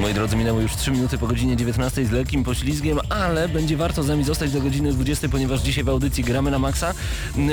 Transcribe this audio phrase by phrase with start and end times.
[0.00, 4.02] Moi drodzy, minęły już 3 minuty po godzinie 19 z lekkim poślizgiem, ale będzie warto
[4.02, 6.94] z nami zostać do godziny 20, ponieważ dzisiaj w audycji gramy na maksa.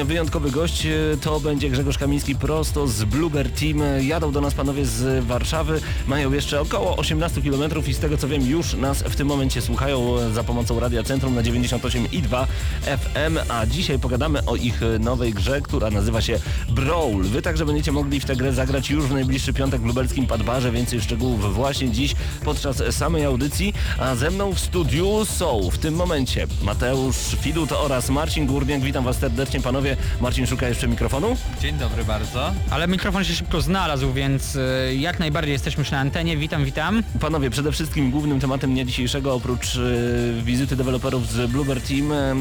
[0.05, 3.81] Wyjątkowy gość e, to będzie Grzegorz Kamiński prosto z Bluebird Team.
[4.01, 8.27] Jadą do nas panowie z Warszawy, mają jeszcze około 18 km i z tego co
[8.27, 12.45] wiem już nas w tym momencie słuchają za pomocą Radia Centrum na 98,2
[12.81, 17.23] FM, a dzisiaj pogadamy o ich nowej grze, która nazywa się Brawl.
[17.23, 20.71] Wy także będziecie mogli w tę grę zagrać już w najbliższy piątek w lubelskim Padbarze,
[20.71, 25.93] więcej szczegółów właśnie dziś podczas samej audycji, a ze mną w studiu są w tym
[25.93, 28.81] momencie Mateusz Fidut oraz Marcin Górniak.
[28.81, 29.97] Witam Was serdecznie panowie.
[30.21, 31.37] Marcin szuka jeszcze mikrofonu.
[31.61, 32.53] Dzień dobry bardzo.
[32.69, 36.37] Ale mikrofon się szybko znalazł, więc y, jak najbardziej jesteśmy już na antenie.
[36.37, 37.03] Witam, witam.
[37.19, 42.35] Panowie, przede wszystkim głównym tematem dnia dzisiejszego oprócz y, wizyty deweloperów z Bluebird Team y,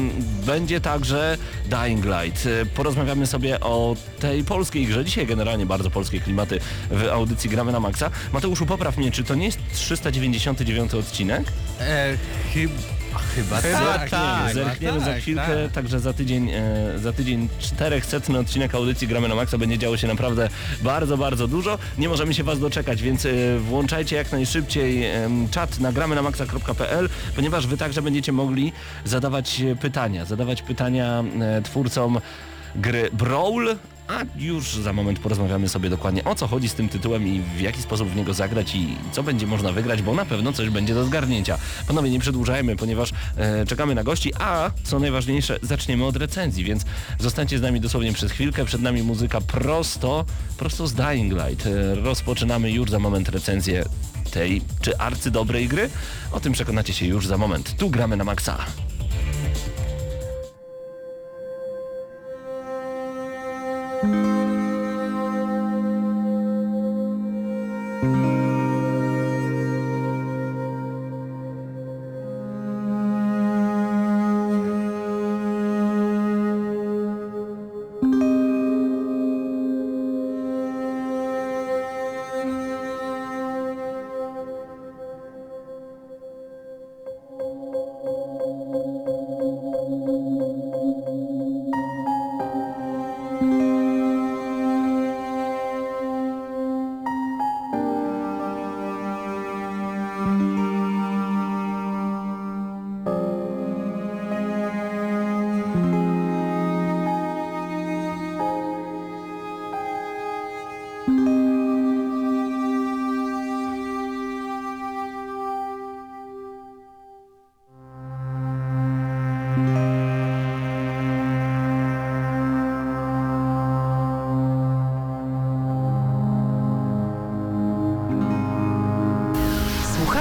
[0.45, 2.47] będzie także Dying Light.
[2.75, 5.05] Porozmawiamy sobie o tej polskiej grze.
[5.05, 6.59] Dzisiaj generalnie bardzo polskie klimaty
[6.91, 8.09] w audycji Gramy na Maxa.
[8.33, 11.43] Mateuszu, popraw mnie, czy to nie jest 399 odcinek?
[11.79, 12.17] E,
[12.53, 12.71] chyb,
[13.35, 14.09] chyba Chyba tak.
[14.09, 14.53] tak.
[14.53, 15.71] Zerkniemy za tak, chwilkę, tak.
[15.71, 20.07] także za tydzień, e, za tydzień 400 odcinek audycji Gramy na Maxa będzie działo się
[20.07, 20.49] naprawdę
[20.81, 21.77] bardzo, bardzo dużo.
[21.97, 26.21] Nie możemy się Was doczekać, więc e, włączajcie jak najszybciej em, czat na gramy na
[26.21, 28.73] maxa.pl, ponieważ Wy także będziecie mogli
[29.05, 32.19] zadawać e, pytania, zadawać pytania e, twórcom
[32.75, 33.67] gry Brawl,
[34.07, 37.61] a już za moment porozmawiamy sobie dokładnie o co chodzi z tym tytułem i w
[37.61, 40.93] jaki sposób w niego zagrać i co będzie można wygrać, bo na pewno coś będzie
[40.93, 41.57] do zgarnięcia.
[41.87, 46.85] Panowie, nie przedłużajmy, ponieważ e, czekamy na gości, a co najważniejsze, zaczniemy od recenzji, więc
[47.19, 48.65] zostańcie z nami dosłownie przez chwilkę.
[48.65, 50.25] Przed nami muzyka prosto,
[50.57, 51.67] prosto z Dying Light.
[51.67, 53.85] E, rozpoczynamy już za moment recenzję
[54.31, 55.89] tej czy arcydobrej gry.
[56.31, 57.75] O tym przekonacie się już za moment.
[57.77, 58.57] Tu gramy na maksa.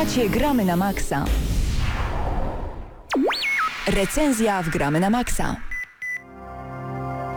[0.02, 1.24] Słuchacie Gramy na Maxa.
[3.86, 5.56] Recenzja w Gramy na Maxa.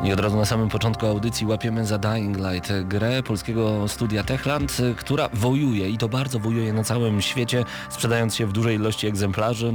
[0.03, 4.77] I od razu na samym początku audycji łapiemy za Dying Light, grę polskiego studia Techland,
[4.97, 9.73] która wojuje i to bardzo wojuje na całym świecie, sprzedając się w dużej ilości egzemplarzy.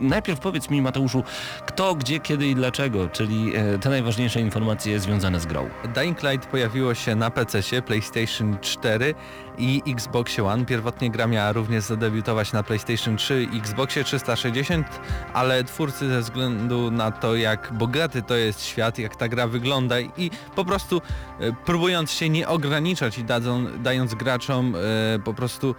[0.00, 1.22] Najpierw powiedz mi Mateuszu,
[1.66, 5.68] kto, gdzie, kiedy i dlaczego, czyli e, te najważniejsze informacje związane z grą.
[5.94, 9.14] Dying Light pojawiło się na PC, PlayStation 4
[9.58, 10.64] i Xbox One.
[10.64, 14.86] Pierwotnie gra miała również zadebiutować na PlayStation 3 i Xboxie 360,
[15.32, 20.00] ale twórcy ze względu na to, jak bogaty to jest świat, jak ta gra wygląda
[20.00, 21.02] i po prostu
[21.40, 25.74] e, próbując się nie ograniczać i dadzą, dając graczom e, po prostu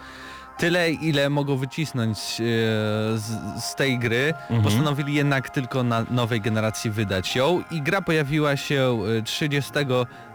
[0.57, 2.44] tyle, ile mogą wycisnąć e,
[3.18, 8.57] z, z tej gry, postanowili jednak tylko na nowej generacji wydać ją i gra pojawiła
[8.57, 9.72] się e, 30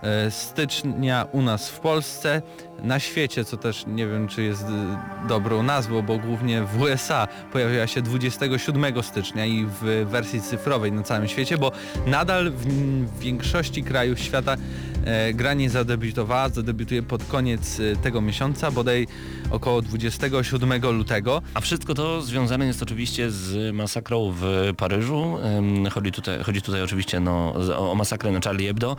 [0.02, 2.42] e, stycznia u nas w Polsce,
[2.82, 4.98] na świecie, co też nie wiem czy jest e,
[5.28, 11.02] dobrą nazwą, bo głównie w USA pojawiła się 27 stycznia i w wersji cyfrowej na
[11.02, 11.72] całym świecie, bo
[12.06, 14.56] nadal w, większości krajów świata
[15.04, 19.06] E, gra nie zadebiutowała, zadebiutuje pod koniec e, tego miesiąca, bodaj
[19.50, 21.42] około 27 lutego.
[21.54, 25.38] A wszystko to związane jest oczywiście z masakrą w Paryżu.
[25.92, 28.96] Chodzi tutaj, chodzi tutaj oczywiście no, o, masakrę na Charlie Hebdo.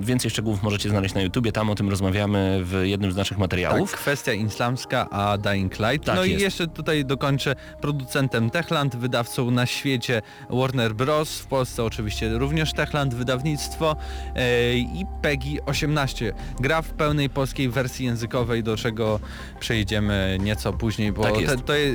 [0.00, 3.40] Więcej szczegółów możecie znaleźć na YouTubie, tam o tym rozmawiamy w jednym z naszych Tak,
[3.40, 3.92] materiałów.
[3.92, 6.06] kwestia islamska, a Dying Light.
[6.06, 6.40] Tak no jest.
[6.40, 11.38] i jeszcze tutaj dokończę producentem Techland, wydawcą na świecie Warner Bros.
[11.38, 13.96] W Polsce oczywiście również Techland, wydawnictwo
[14.36, 16.32] e, i PEGI 18.
[16.60, 19.20] Gra w pełnej polskiej wersji językowej, do czego
[19.60, 21.56] przejdziemy nieco później, bo Tak jest.
[21.56, 21.92] te, to je,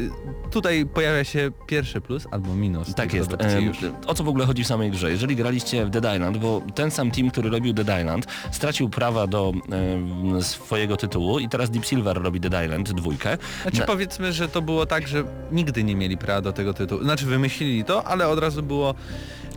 [0.51, 2.95] tutaj pojawia się pierwszy plus albo minus.
[2.95, 3.31] Tak jest.
[4.07, 5.11] O co w ogóle chodzi w samej grze?
[5.11, 9.27] Jeżeli graliście w Dead Island, bo ten sam team, który robił Dead Island, stracił prawa
[9.27, 13.37] do em, swojego tytułu i teraz Deep Silver robi Dead Island dwójkę.
[13.61, 17.03] Znaczy Na- powiedzmy, że to było tak, że nigdy nie mieli prawa do tego tytułu.
[17.03, 18.95] Znaczy wymyślili to, ale od razu było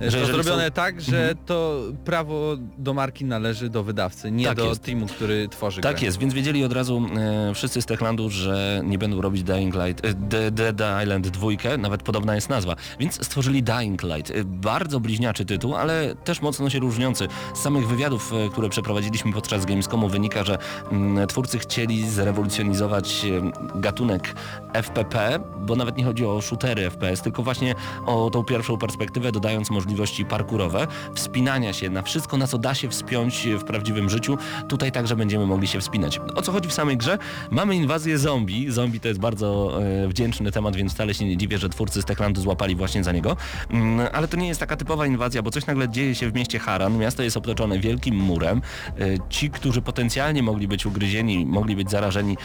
[0.03, 1.37] e, Że zrobione są- tak, że Mhm.
[1.47, 4.83] to prawo do marki należy do wydawcy, nie Tak do jest.
[4.83, 6.05] teamu, który tworzy Tak grę.
[6.07, 7.03] jest, więc wiedzieli od razu
[7.51, 11.49] e, wszyscy z Techlandu, że nie będą robić Dying Light, e, The- Dead Island 2,
[11.79, 14.31] nawet podobna jest nazwa, więc stworzyli Dying Light.
[14.31, 17.29] E, Bardzo bliźniaczy tytuł, ale też mocno się różniący.
[17.55, 20.59] Z samych wywiadów, e, które przeprowadziliśmy podczas Gamescomu wynika, że
[20.93, 24.35] mm, twórcy chcieli zrewolucjonizować e, gatunek
[24.73, 27.75] FPP, bo nawet nie chodzi o shootery FPS, tylko właśnie
[28.07, 32.89] o tą pierwszą perspektywę, dodając możliwości parkurowe, wspinania się na wszystko, na co da się
[32.89, 34.39] wspiąć w prawdziwym życiu.
[34.69, 36.21] Tutaj także będziemy mogli się wspinać.
[36.35, 37.19] O co chodzi w samej grze?
[37.51, 38.71] Mamy inwazję zombie.
[38.71, 42.05] Zombie to jest bardzo e, wdzięczny temat, więc wcale się nie dziwię, że twórcy z
[42.05, 43.37] Techlandu złapali właśnie za niego.
[43.71, 46.59] Mm, ale to nie jest taka typowa inwazja, bo coś nagle dzieje się w mieście
[46.59, 46.99] Haran.
[46.99, 48.63] Miasto jest otoczone wielkim murem.
[48.99, 52.37] E, ci, którzy potencjalnie mogli być ugryzieni, mogli być zarażeni,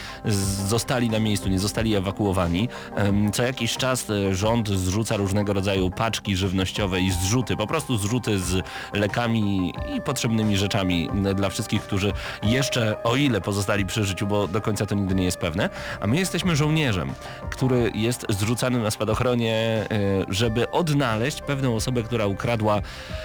[0.68, 2.68] zostali na miejscu, nie zostali ewakuowani.
[3.32, 8.38] Co jakiś czas e, rząd zrzuca różnego rodzaju paczki żywnościowe i zrzuty, po prostu zrzuty
[8.38, 12.12] z lekami i potrzebnymi rzeczami dla wszystkich, którzy
[12.42, 15.70] jeszcze, o ile pozostali przy życiu, bo do końca to nigdy nie jest pewne,
[16.00, 17.12] a my jesteśmy żołnierzem,
[17.50, 19.86] który jest zrzucany na spadochronie, e,
[20.28, 22.80] żeby odnaleźć pewną osobę, która ukradła,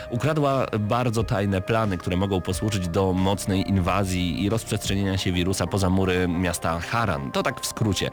[0.09, 5.89] ukradła bardzo tajne plany, które mogą posłużyć do mocnej inwazji i rozprzestrzenienia się wirusa poza
[5.89, 7.31] mury miasta Haran.
[7.31, 8.09] To tak w skrócie.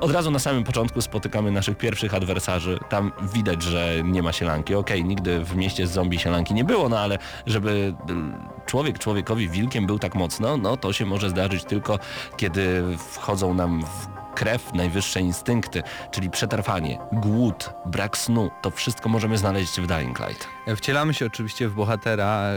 [0.00, 2.78] Od razu na samym początku spotykamy naszych pierwszych adwersarzy.
[2.88, 4.74] Tam widać, że nie ma sielanki.
[4.74, 9.48] Okej, nigdy w mieście z zombie sielanki nie było, no ale żeby y, człowiek człowiekowi
[9.48, 11.98] wilkiem był tak mocno, no to się może zdarzyć tylko
[12.36, 18.50] kiedy wchodzą nam w krew najwyższe instynkty, czyli przetrwanie, głód, brak snu.
[18.62, 20.48] To wszystko możemy znaleźć w Dying Light.
[20.76, 22.50] Wcielamy się oczywiście w bohatera,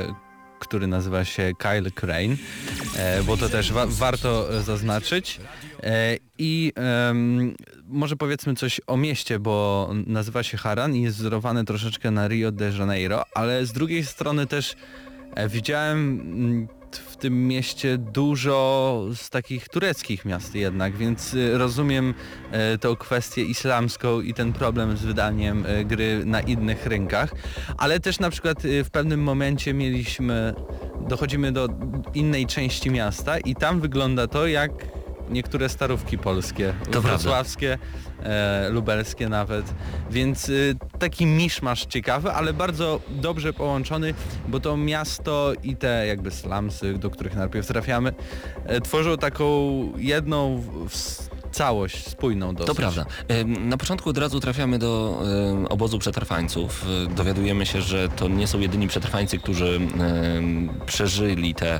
[0.59, 2.35] który nazywa się Kyle Crane,
[2.97, 5.39] e, bo to też wa warto zaznaczyć.
[5.83, 6.73] E, I
[7.87, 12.51] może powiedzmy coś o mieście, bo nazywa się Haran i jest wzorowane troszeczkę na Rio
[12.51, 14.75] de Janeiro, ale z drugiej strony też
[15.35, 22.13] e, widziałem mm, w tym mieście dużo z takich tureckich miast jednak, więc y, rozumiem
[22.51, 27.31] e, tą kwestię islamską i ten problem z wydaniem e, gry na innych rynkach,
[27.77, 30.53] ale też na przykład y, w pewnym momencie mieliśmy,
[31.07, 31.69] dochodzimy do
[32.13, 34.71] innej części miasta i tam wygląda to jak
[35.29, 37.01] niektóre starówki polskie, prawda.
[37.01, 37.77] wrocławskie,
[38.23, 39.73] e, lubelskie nawet,
[40.11, 44.13] więc y, taki miszmasz ciekawy, ale bardzo dobrze połączony,
[44.47, 48.13] bo to miasto i te jakby slumsy, do których najpierw trafiamy,
[48.65, 49.47] e, tworzą taką
[49.97, 52.67] jedną w, w całość, spójną dosyć.
[52.67, 53.05] To prawda.
[53.45, 55.21] Na początku od razu trafiamy do
[55.69, 56.85] obozu przetrwańców.
[57.11, 59.79] Y, Dowiadujemy się, że to nie są jedyni przetrwańcy, którzy
[60.85, 61.79] przeżyli te,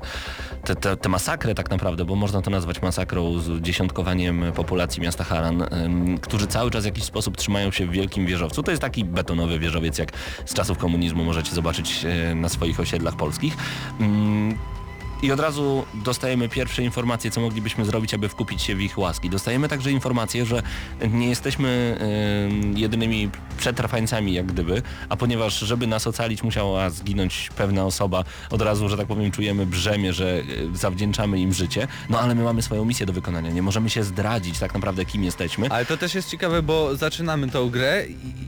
[0.63, 5.23] te, te, te masakrę tak naprawdę, bo można to nazwać masakrą z dziesiątkowaniem populacji miasta
[5.23, 5.63] Haran,
[6.21, 8.63] którzy cały czas w jakiś sposób trzymają się w wielkim wieżowcu.
[8.63, 10.11] To jest taki betonowy wieżowiec, jak
[10.45, 13.57] z czasów komunizmu możecie zobaczyć y, na swoich osiedlach polskich.
[15.21, 19.29] I od razu dostajemy pierwsze informacje, co moglibyśmy zrobić, aby wkupić się w ich łaski.
[19.29, 20.63] Dostajemy także informację, że
[21.09, 21.97] nie jesteśmy
[22.75, 28.61] y, jedynymi przetrwańcami jak gdyby, a ponieważ żeby nas ocalić musiała zginąć pewna osoba, od
[28.61, 30.39] razu, że tak powiem, czujemy brzemię, że
[30.73, 34.03] y, zawdzięczamy im życie, no ale my mamy swoją misję do wykonania, nie możemy się
[34.03, 35.69] zdradzić tak naprawdę kim jesteśmy.
[35.69, 38.05] Ale to też jest ciekawe, bo zaczynamy tą grę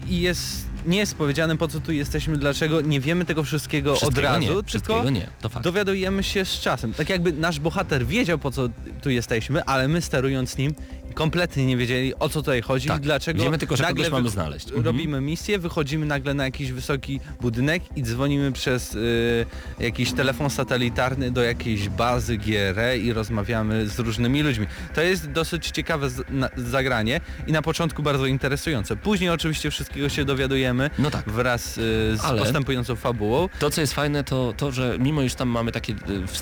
[0.09, 4.19] i jest, nie jest powiedziane po co tu jesteśmy, dlaczego, nie wiemy tego wszystkiego, Wszystkiego
[4.19, 5.63] od razu, nie, tylko nie, to fakt.
[5.63, 6.93] dowiadujemy się z czasem.
[6.93, 8.69] Tak jakby nasz bohater wiedział po co
[9.01, 10.73] tu jesteśmy, ale my sterując nim
[11.19, 14.29] kompletnie nie wiedzieli o co tutaj chodzi Tak, i dlaczego wiemy tylko, że nagle mamy
[14.29, 14.65] znaleźć.
[14.67, 14.85] Mhm.
[14.85, 19.45] Robimy misję, wychodzimy nagle na jakiś wysoki budynek i dzwonimy przez y,
[19.79, 24.65] jakiś telefon satelitarny do jakiejś bazy GRE i rozmawiamy z różnymi ludźmi.
[24.95, 28.95] To jest dosyć ciekawe z, na, zagranie i na początku bardzo interesujące.
[28.95, 31.29] Później oczywiście wszystkiego się dowiadujemy No tak.
[31.29, 33.49] wraz y, z Ale- postępującą fabułą.
[33.59, 35.95] To, co jest fajne, to to, że mimo iż tam mamy takie, y,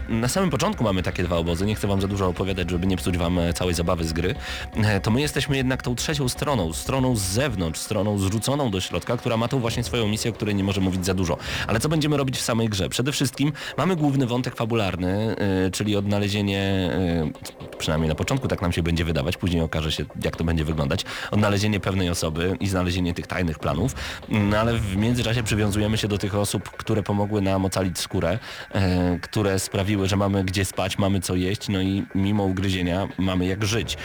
[0.09, 2.97] na samym początku mamy takie dwa obozy, nie chcę wam za dużo opowiadać, żeby nie
[2.97, 4.35] psuć wam e, całej zabawy z gry,
[5.03, 9.37] to my jesteśmy jednak tą trzecią stroną, stroną z zewnątrz, stroną zrzuconą do środka, która
[9.37, 11.37] ma tą właśnie swoją misję, o której nie może mówić za dużo.
[11.67, 12.89] Ale co będziemy robić w samej grze?
[12.89, 15.35] Przede wszystkim mamy główny wątek fabularny,
[15.67, 16.91] y, czyli odnalezienie,
[17.71, 20.65] y, przynajmniej na początku tak nam się będzie wydawać, później okaże się, jak to będzie
[20.65, 23.95] wyglądać, odnalezienie pewnej osoby i znalezienie tych tajnych planów,
[24.29, 28.39] no ale w międzyczasie przywiązujemy się do tych osób, które pomogły nam ocalić skórę,
[28.71, 33.45] e, które sprawiły, że mamy gdzie spać, mamy co jeść, no i mimo ugryzienia mamy
[33.45, 33.97] jak żyć.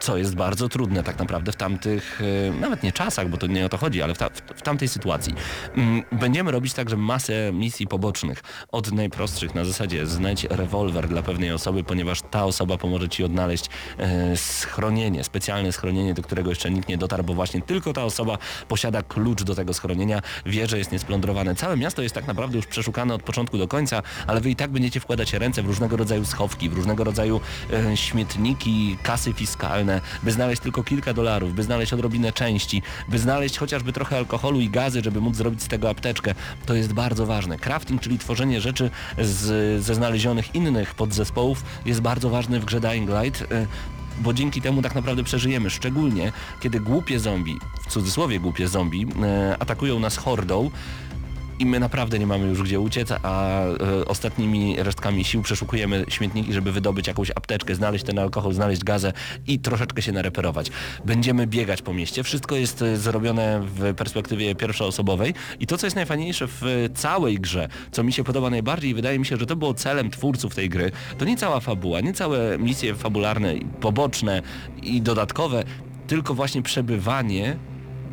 [0.00, 3.66] Co jest bardzo trudne tak naprawdę w tamtych, e, nawet nie czasach, bo to nie
[3.66, 5.34] o to chodzi, ale w, ta, w, tamtej sytuacji.
[5.76, 8.42] Mm, Będziemy robić także masę misji pobocznych.
[8.72, 13.66] Od najprostszych na zasadzie znajdź rewolwer dla pewnej osoby, ponieważ ta osoba pomoże Ci odnaleźć
[13.98, 18.38] e, schronienie, specjalne schronienie, do którego jeszcze nikt nie dotarł, bo właśnie tylko ta osoba
[18.68, 21.54] posiada klucz do tego schronienia, wie, że jest niesplądrowane.
[21.54, 24.70] Całe miasto jest tak naprawdę już przeszukane od początku do końca, ale Wy i tak
[24.70, 27.40] będziecie wkładać ręce w różnego rodzaju schowki, w różnego rodzaju
[27.72, 29.87] e, śmietniki, kasy fiskalne,
[30.22, 34.70] by znaleźć tylko kilka dolarów, by znaleźć odrobinę części, by znaleźć chociażby trochę alkoholu i
[34.70, 36.34] gazy, żeby móc zrobić z tego apteczkę.
[36.66, 37.58] To jest bardzo ważne.
[37.58, 43.10] Crafting, czyli tworzenie rzeczy z, ze znalezionych innych podzespołów jest bardzo ważny w grze Dying
[43.10, 43.42] Light.
[43.52, 43.66] e,
[44.20, 49.56] Bo dzięki temu tak naprawdę przeżyjemy, szczególnie kiedy głupie zombie, w cudzysłowie głupie zombie, e,
[49.58, 50.70] atakują nas hordą
[51.58, 56.52] i my naprawdę nie mamy już gdzie uciec, a e, ostatnimi resztkami sił przeszukujemy śmietniki,
[56.52, 59.12] żeby wydobyć jakąś apteczkę, znaleźć ten alkohol, znaleźć gazę
[59.46, 60.70] i troszeczkę się nareperować.
[61.04, 62.22] Będziemy biegać po mieście.
[62.22, 67.68] Wszystko jest e, zrobione w perspektywie pierwszoosobowej i to, co jest najfajniejsze w całej grze,
[67.90, 70.68] co mi się podoba najbardziej i wydaje mi się, że to było celem twórców tej
[70.68, 74.42] gry, to nie cała fabuła, nie całe misje fabularne, poboczne
[74.82, 75.64] i dodatkowe,
[76.06, 77.56] tylko właśnie przebywanie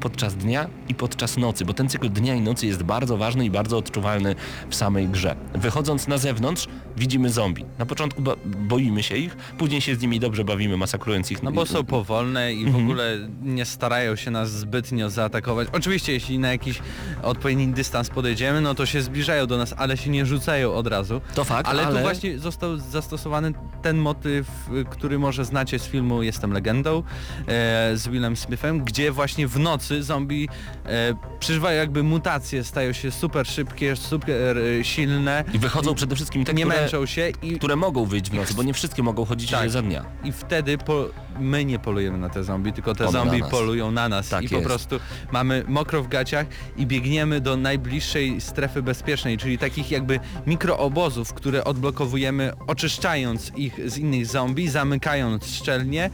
[0.06, 3.50] podczas dnia i podczas nocy, bo ten cykl dnia i nocy jest bardzo ważny i
[3.52, 4.36] bardzo odczuwalny
[4.70, 5.36] w samej grze.
[5.56, 7.66] Wychodząc na zewnątrz, widzimy zombie.
[7.80, 11.44] Na początku bo boimy się ich, później się z nimi dobrze bawimy, masakrując ich.
[11.44, 12.84] No bo są powolne i w Mhm.
[12.86, 15.68] ogóle nie starają się nas zbytnio zaatakować.
[15.72, 16.80] Oczywiście jeśli na jakiś
[17.24, 21.22] odpowiedni dystans podejdziemy, no to się zbliżają do nas, ale się nie rzucają od razu.
[21.36, 24.48] To fakt, ale, ale- tu właśnie został zastosowany ten motyw,
[24.82, 27.04] y, który może znacie z filmu Jestem legendą
[27.48, 30.50] e, z Willem Smithem, gdzie właśnie w nocy zombie
[30.86, 35.44] e, przeżywają jakby mutacje, stają się super szybkie, super e, silne.
[35.54, 38.54] I wychodzą przede wszystkim te, nie które, męczą się i które mogą wyjść w nocy,
[38.54, 39.70] bo nie wszystkie mogą chodzić Tak.
[39.70, 40.06] za dnia.
[40.24, 41.06] I wtedy po,
[41.40, 44.30] my nie polujemy na te zombie, tylko te One zombie na polują na nas.
[44.30, 44.68] Tak I po jest.
[44.68, 45.00] prostu
[45.32, 46.46] mamy mokro w gaciach
[46.78, 53.98] i biegniemy do najbliższej strefy bezpiecznej, czyli takich jakby mikroobozów, które odblokowujemy oczyszczając ich z
[53.98, 56.10] innych zombie, zamykając szczelnie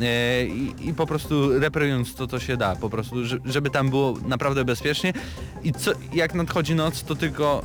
[0.00, 2.76] e, i, i po prostu reperując to, co się da.
[2.76, 5.12] Po prostu, że- żeby tam było naprawdę bezpiecznie.
[5.64, 7.64] I co, jak nadchodzi noc, to tylko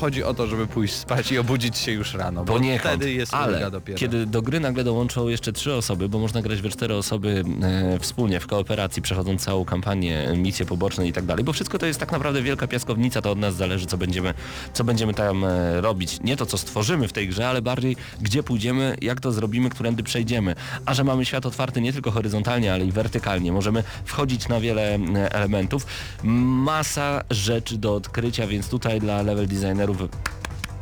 [0.00, 3.34] chodzi o to, żeby pójść spać i obudzić się już rano, bo Poniekąd, wtedy jest
[3.34, 3.98] ale dopiero.
[3.98, 7.98] kiedy do gry nagle dołączą jeszcze trzy osoby, bo można grać we cztery osoby e,
[7.98, 11.86] wspólnie w kooperacji, przechodząc całą kampanię, e, misje poboczne i tak dalej, bo wszystko to
[11.86, 14.34] jest tak naprawdę wielka piaskownica, to od nas zależy, co będziemy,
[14.72, 16.20] co będziemy tam e, robić.
[16.24, 20.02] Nie to, co stworzymy w tej grze, ale bardziej gdzie pójdziemy, jak to zrobimy, którędy
[20.02, 20.54] przejdziemy.
[20.86, 24.94] A że mamy świat otwarty nie tylko horyzontalnie, ale i wertykalnie, możemy wchodzić na wiele
[24.94, 25.86] e, elementów.
[26.24, 29.46] Masa rzeczy do odkrycia, więc tutaj dla level
[29.80, 30.10] trenerów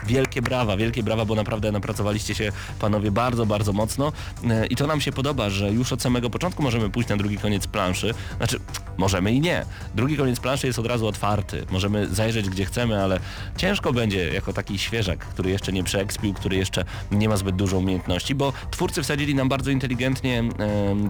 [0.09, 4.13] Wielkie brawa, wielkie brawa, bo naprawdę napracowaliście się panowie bardzo, bardzo mocno
[4.51, 7.39] E, i to nam się podoba, że już od samego początku możemy pójść na drugi
[7.39, 8.15] koniec planszy.
[8.37, 8.61] Znaczy,
[8.97, 9.65] możemy i nie.
[9.95, 11.67] Drugi koniec planszy jest od razu otwarty.
[11.71, 13.21] Możemy zajrzeć gdzie chcemy, ale
[13.57, 17.79] ciężko będzie jako taki świeżak, który jeszcze nie przeekspił, który jeszcze nie ma zbyt dużo
[17.79, 20.45] umiejętności, bo twórcy wsadzili nam bardzo inteligentnie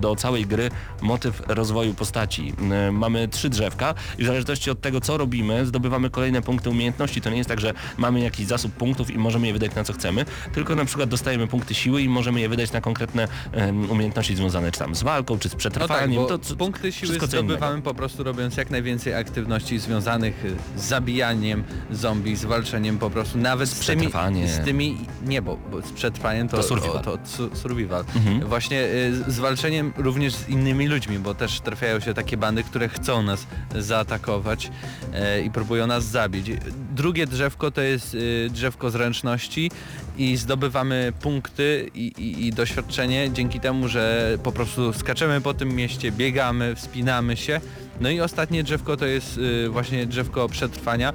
[0.01, 0.71] do całej gry
[1.03, 2.53] motyw rozwoju postaci.
[2.93, 7.21] Mamy trzy drzewka i w zależności od tego, co robimy, zdobywamy kolejne punkty umiejętności.
[7.21, 9.93] To nie jest tak, że mamy jakiś zasób punktów i możemy je wydać na co
[9.93, 14.37] chcemy, tylko na przykład dostajemy punkty siły i możemy je wydać na konkretne em, umiejętności
[14.37, 16.27] związane czy tam z walką, czy z No tak, przetrwaniem.
[16.27, 17.55] to, punkty siły wszystko co innego.
[17.55, 23.11] zdobywamy po prostu robiąc jak najwięcej aktywności związanych y, z zabijaniem zombie, z walczeniem po
[23.11, 24.49] prostu, nawet z, tymi, przetrwanie.
[24.49, 26.97] z tymi, nie, bo, bo z przetrwaniem to, To survival.
[26.97, 28.05] o, to su- survival.
[28.17, 28.41] Mhm.
[28.49, 32.89] Właśnie y, z- walczeniem również z innymi ludźmi, bo też trafiają się takie bandy, które
[32.89, 33.47] chcą nas
[33.79, 34.71] zaatakować
[35.15, 36.47] e, i próbują nas zabić.
[36.95, 39.71] Drugie drzewko to jest y, drzewko zręczności
[40.19, 45.75] i zdobywamy punkty i, i, i doświadczenie dzięki temu, że po prostu skaczemy po tym
[45.75, 47.61] mieście, biegamy, wspinamy się.
[48.01, 51.15] No i ostatnie drzewko to jest y, właśnie drzewko przetrwania, e,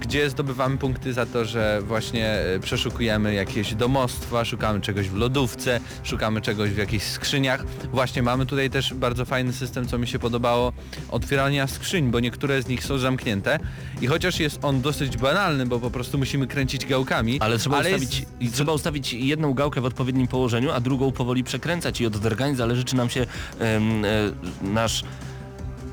[0.00, 5.80] gdzie zdobywamy punkty za to, że właśnie e, przeszukujemy jakieś domostwa, szukamy czegoś w lodówce,
[6.02, 7.64] szukamy czegoś w jakichś skrzyniach.
[7.92, 10.72] Właśnie mamy tutaj też bardzo fajny system, co mi się podobało,
[11.10, 13.58] otwierania skrzyń, bo niektóre z nich są zamknięte
[14.00, 18.26] i chociaż jest on dosyć banalny, bo po prostu musimy kręcić gałkami, Ale trzeba, ustawić,
[18.40, 22.56] jest- trzeba ustawić jedną gałkę w odpowiednim położeniu, a drugą powoli przekręcać i od drgań
[22.56, 23.26] zależy, czy nam się
[23.60, 23.80] e,
[24.62, 25.04] nasz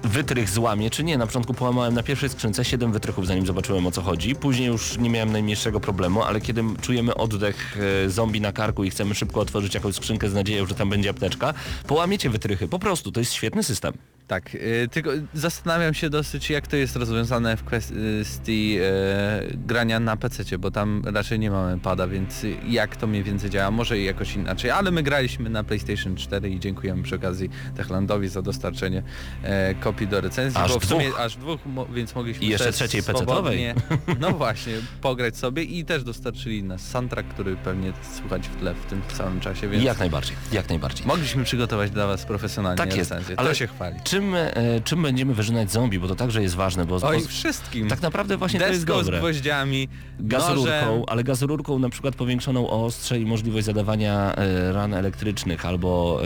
[0.03, 1.17] wytrych złamie, czy nie.
[1.17, 4.35] Na początku połamałem na pierwszej skrzynce 7 wytrychów, zanim zobaczyłem o co chodzi.
[4.35, 8.89] Później już nie miałem najmniejszego problemu, ale kiedy czujemy oddech e, zombie na karku i
[8.89, 11.53] chcemy szybko otworzyć jakąś skrzynkę z nadzieją, że tam będzie apteczka,
[11.87, 12.67] połamiecie wytrychy.
[12.67, 13.93] Po prostu, to jest świetny system.
[14.29, 20.17] Tak, y, tylko zastanawiam się dosyć jak to jest rozwiązane w kwestii y, grania na
[20.17, 24.03] PC, bo tam raczej nie mamy pada, więc jak to mniej więcej działa, może i
[24.05, 29.03] jakoś inaczej, ale my graliśmy na PlayStation 4 i dziękujemy przy okazji Techlandowi za dostarczenie
[29.43, 31.19] e, kopii do recenzji, Aż bo w sumie dwóch.
[31.19, 31.59] aż dwóch,
[31.93, 33.23] więc mogliśmy I jeszcze trzeciej PC-towej.
[33.23, 33.75] swobodnie,
[34.19, 38.85] no właśnie, pograć sobie i też dostarczyli nas soundtrack, który pewnie słychać w tle w
[38.85, 41.07] tym samym czasie, więc Jak najbardziej, jak najbardziej.
[41.07, 43.99] mogliśmy przygotować dla Was profesjonalnie Tak jest, recenzję, ale to się chwali.
[44.19, 44.51] Czym, e,
[44.83, 47.87] czym będziemy wyżynać zombie, bo to także jest ważne, bo, Oj, bo wszystkim.
[47.87, 49.19] tak naprawdę właśnie to jest Deską z dobre.
[49.19, 49.87] gwoździami,
[50.19, 56.21] Gazururką, ale gazururką na przykład powiększoną o ostrze i możliwość zadawania e, ran elektrycznych albo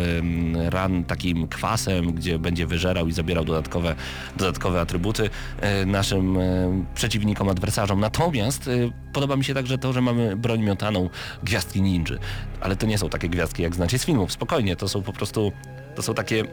[0.70, 3.96] ran takim kwasem, gdzie będzie wyżerał i zabierał dodatkowe,
[4.38, 5.30] dodatkowe atrybuty
[5.62, 6.38] e, naszym
[6.96, 8.00] przeciwnikom, adwersarzom.
[8.00, 8.70] Natomiast
[9.14, 11.10] podoba mi się także to, że mamy broń miotaną
[11.44, 11.94] gwiazdki ninja,
[12.62, 14.32] ale to nie są takie gwiazdki jak znacie z filmów.
[14.32, 15.52] Spokojnie, to są po prostu,
[15.96, 16.44] to są takie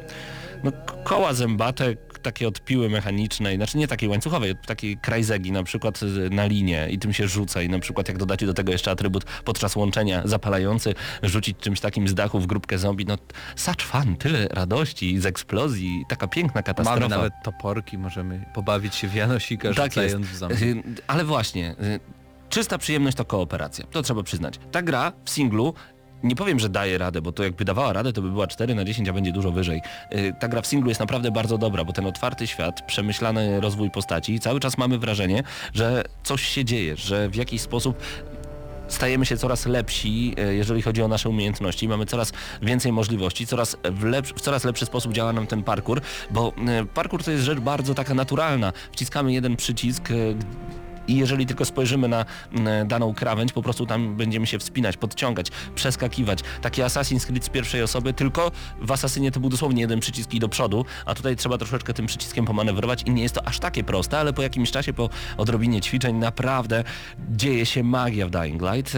[0.64, 0.72] no,
[1.04, 6.00] koła zębate, takie odpiły mechaniczne, znaczy nie takiej łańcuchowej, takiej krajzegi na przykład
[6.30, 9.24] na linię i tym się rzuca i na przykład jak dodacie do tego jeszcze atrybut
[9.44, 13.18] podczas łączenia zapalający, rzucić czymś takim z dachu w grupkę zombie, no
[13.56, 17.00] such fun, tyle radości z eksplozji, taka piękna katastrofa.
[17.00, 20.30] Mamy nawet toporki, możemy pobawić się w Janosika, Tak rzucając jest.
[20.30, 20.64] w zombie.
[20.64, 22.00] Y, Ale właśnie, y,
[22.48, 23.86] czysta przyjemność to kooperacja.
[23.86, 24.58] To trzeba przyznać.
[24.72, 25.74] Ta gra w singlu
[26.22, 28.84] nie powiem, że daje radę, bo to jakby dawała radę, to by była 4 na
[28.84, 29.82] 10, a będzie dużo wyżej.
[30.14, 33.90] Y, Ta gra w singlu jest naprawdę bardzo dobra, bo ten otwarty świat, przemyślany rozwój
[33.90, 35.42] postaci i cały czas mamy wrażenie,
[35.74, 38.02] że coś się dzieje, że w jakiś sposób
[38.88, 41.88] stajemy się coraz lepsi, e, jeżeli chodzi o nasze umiejętności.
[41.88, 46.00] Mamy coraz więcej możliwości, coraz w, lepszy, w coraz lepszy sposób działa nam ten parkour,
[46.30, 48.72] bo e, parkour to jest rzecz bardzo taka naturalna.
[48.92, 50.08] Wciskamy jeden przycisk,
[51.10, 55.46] i jeżeli tylko spojrzymy na mm, daną krawędź, po prostu tam będziemy się wspinać, podciągać,
[55.74, 56.38] przeskakiwać.
[56.62, 60.40] Taki Assassin's Creed z pierwszej osoby, tylko w Assassinie to był dosłownie jeden przycisk i
[60.40, 63.84] do przodu, a tutaj trzeba troszeczkę tym przyciskiem pomanewrować i nie jest to aż takie
[63.84, 66.84] proste, ale po jakimś czasie, po odrobinie ćwiczeń naprawdę
[67.30, 68.96] dzieje się magia w Dying Light.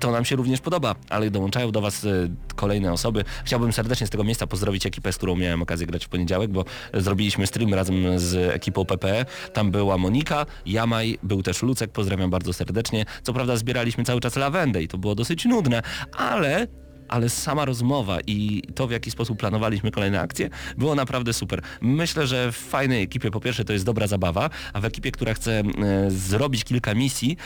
[0.00, 3.24] To nam się również podoba, ale dołączają do Was y, kolejne osoby.
[3.44, 6.64] Chciałbym serdecznie z tego miejsca pozdrowić ekipę, z którą miałem okazję grać w poniedziałek, bo
[6.94, 9.26] zrobiliśmy stream razem z ekipą PPE.
[9.52, 13.04] Tam była Monika, Jamaj, był też Lucek, pozdrawiam bardzo serdecznie.
[13.22, 16.66] Co prawda zbieraliśmy cały czas lawendę i to było dosyć nudne, ale
[17.08, 21.62] ale sama rozmowa i to w jaki sposób planowaliśmy kolejne akcje było naprawdę super.
[21.80, 25.34] Myślę, że w fajnej ekipie po pierwsze to jest dobra zabawa, a w ekipie, która
[25.34, 27.36] chce e, zrobić kilka misji,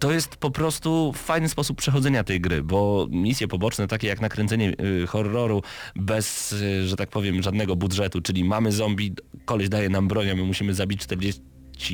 [0.00, 4.72] to jest po prostu fajny sposób przechodzenia tej gry, bo misje poboczne, takie jak nakręcenie
[5.02, 5.62] y, horroru
[5.96, 10.34] bez, y, że tak powiem, żadnego budżetu, czyli mamy zombie, koleś daje nam broń, a
[10.34, 11.42] my musimy zabić 40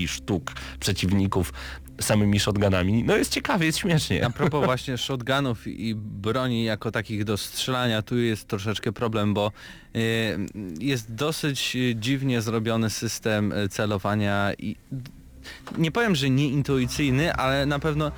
[0.08, 1.52] sztuk przeciwników
[2.00, 3.04] samymi shotgunami.
[3.04, 4.26] No jest ciekawie, jest śmiesznie.
[4.26, 9.52] A propos właśnie shotgunów i broni jako takich do strzelania, tu jest troszeczkę problem, bo
[9.96, 10.00] y,
[10.80, 14.76] jest dosyć y, dziwnie zrobiony system y, celowania i
[15.78, 18.12] nie powiem, że nieintuicyjny, ale na pewno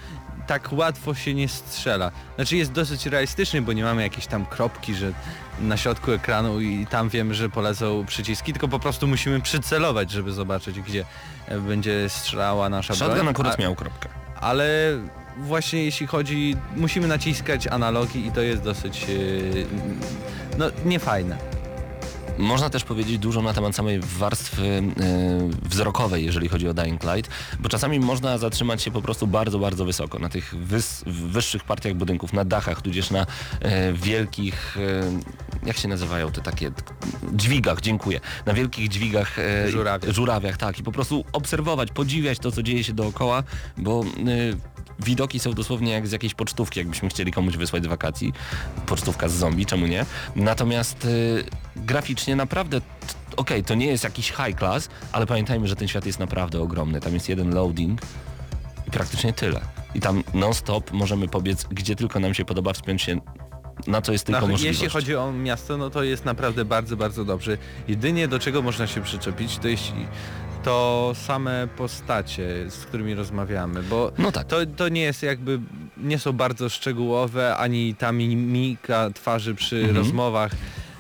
[0.47, 2.11] tak łatwo się nie strzela.
[2.37, 5.13] Znaczy jest dosyć realistyczny, bo nie mamy jakiejś tam kropki, że
[5.61, 10.33] na środku ekranu i tam wiemy, że polecą przyciski, tylko po prostu musimy przycelować, żeby
[10.33, 11.05] zobaczyć, gdzie
[11.47, 13.09] e, będzie strzelała nasza broń.
[13.09, 14.09] Shotgun akurat miał kropkę.
[14.41, 14.99] ale
[15.39, 19.67] właśnie jeśli chodzi, musimy naciskać analogi i to jest dosyć yy,
[20.59, 21.58] no niefajne.
[22.39, 24.83] Można też powiedzieć dużo na temat samej warstwy e,
[25.69, 29.85] wzrokowej, jeżeli chodzi o Dying Light, bo czasami można zatrzymać się po prostu bardzo, bardzo
[29.85, 30.55] wysoko, na tych
[31.07, 33.27] wyższych partiach budynków, na dachach, tudzież na
[33.61, 36.71] e, wielkich, e, jak się nazywają te takie,
[37.33, 39.37] dźwigach, dziękuję, na wielkich dźwigach,
[39.69, 40.15] Żurawiach.
[40.15, 43.43] żurawiach, tak, i po prostu obserwować, podziwiać to, co dzieje się dookoła,
[43.77, 44.05] bo
[45.01, 48.33] widoki są dosłownie jak z jakiejś pocztówki, jakbyśmy chcieli komuś wysłać z wakacji.
[48.87, 50.07] Pocztówka z zombie, czemu nie?
[50.37, 51.45] Natomiast y,
[51.77, 52.81] graficznie naprawdę,
[53.37, 57.01] okej, to nie jest jakiś high class, ale pamiętajmy, że ten świat jest naprawdę ogromny.
[57.01, 58.01] Tam jest jeden loading
[58.89, 59.61] i praktycznie tyle.
[59.95, 63.21] i tam non-stop możemy pobiec, gdzie tylko nam się podoba, wspiąć się
[63.87, 64.81] na co jest tylko Na- możliwość.
[64.81, 67.59] jeśli chodzi o miasto, no to jest naprawdę bardzo, bardzo dobrze.
[67.89, 70.07] Jedynie do czego można się przyczepić, to jeśli
[70.63, 74.47] to same postacie, z którymi rozmawiamy, bo No tak.
[74.47, 75.61] to, to nie jest jakby,
[75.97, 79.97] nie są bardzo szczegółowe, ani ta mimika twarzy przy Mhm.
[79.97, 80.53] rozmowach.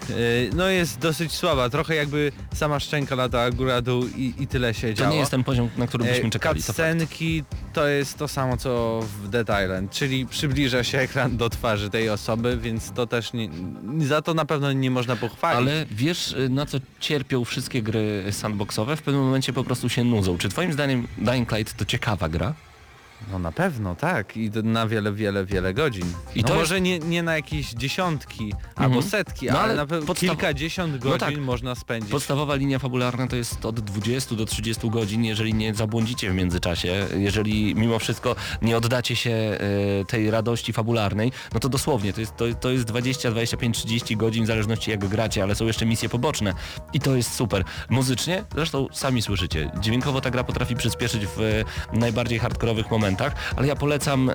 [0.08, 4.88] Yy, No jest dosyć słaba, trochę jakby sama szczęka lata góra-dół i, i tyle się
[4.88, 5.12] To działo.
[5.12, 6.60] nie jest ten poziom, na który byśmy E, czekali.
[6.62, 6.76] To fakt.
[6.76, 11.90] Cutscenki to jest to samo co w Dead Island, czyli przybliża się ekran do twarzy
[11.90, 13.48] tej osoby, więc to też nie,
[14.06, 15.58] za to na pewno nie można pochwalić.
[15.68, 18.96] Ale wiesz, y, na co cierpią wszystkie gry sandboxowe?
[18.96, 20.38] W pewnym momencie po prostu się nudzą.
[20.38, 22.54] Czy twoim zdaniem Dying Light to ciekawa gra?
[23.32, 24.36] No na pewno, tak.
[24.36, 26.04] I na wiele, wiele, wiele godzin.
[26.34, 29.10] I I to to jest- może nie, nie na jakieś dziesiątki albo Mhm.
[29.10, 31.38] setki, No ale, ale na pewno podstaw- kilkadziesiąt No godzin tak.
[31.38, 32.10] można spędzić.
[32.10, 37.06] Podstawowa linia fabularna to jest od 20 do 30 godzin, jeżeli nie zabłądzicie w międzyczasie,
[37.16, 39.58] jeżeli mimo wszystko nie oddacie się e,
[40.04, 44.44] tej radości fabularnej, no to dosłownie to jest, to, to jest 20, 25, 30 godzin
[44.44, 46.54] w zależności jak gracie, ale są jeszcze misje poboczne
[46.92, 47.64] i to jest super.
[47.90, 53.07] Muzycznie, zresztą sami słyszycie, dźwiękowo ta gra potrafi przyspieszyć w e, najbardziej hardkorowych momentach,
[53.56, 54.34] ale ja polecam, e,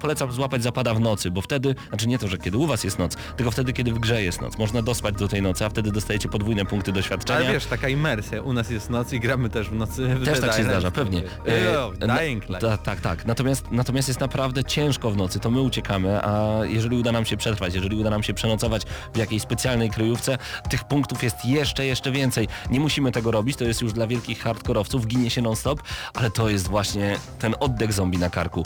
[0.00, 2.98] polecam złapać zapada w nocy, bo wtedy, znaczy nie to, że kiedy u was jest
[2.98, 4.58] noc, tylko wtedy, kiedy w grze jest noc.
[4.58, 7.40] Można dospać do tej nocy, a wtedy dostajecie podwójne punkty doświadczenia.
[7.40, 8.42] Ale wiesz, taka imersja.
[8.42, 11.22] U nas jest noc i gramy też w nocy w Też tak się zdarza, pewnie.
[11.48, 12.60] E, E, na- Dying Light.
[12.60, 13.26] Ta, tak, tak.
[13.26, 17.36] Natomiast, natomiast jest naprawdę ciężko w nocy, to my uciekamy, a jeżeli uda nam się
[17.36, 18.82] przetrwać, jeżeli uda nam się przenocować
[19.14, 20.38] w jakiejś specjalnej kryjówce,
[20.70, 22.48] tych punktów jest jeszcze, jeszcze więcej.
[22.70, 25.82] Nie musimy tego robić, to jest już dla wielkich hardkorowców, ginie się non-stop,
[26.14, 28.64] ale to jest właśnie ten oddech zombie na karku.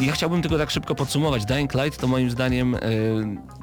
[0.00, 1.44] Ja chciałbym tylko tak szybko podsumować.
[1.44, 2.78] Dying Light to moim zdaniem e,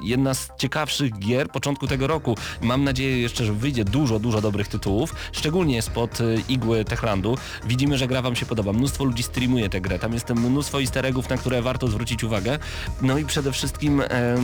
[0.02, 2.36] jedna z ciekawszych gier początku tego roku.
[2.60, 7.36] Mam nadzieję jeszcze, że wyjdzie dużo, dużo dobrych tytułów, szczególnie spod e, igły Techlandu.
[7.66, 8.72] Widzimy, że gra Wam się podoba.
[8.72, 9.98] Mnóstwo ludzi streamuje tę grę.
[9.98, 12.58] Tam jest mnóstwo easter eggów, na które warto zwrócić uwagę.
[13.02, 14.00] No i przede wszystkim...
[14.00, 14.36] E,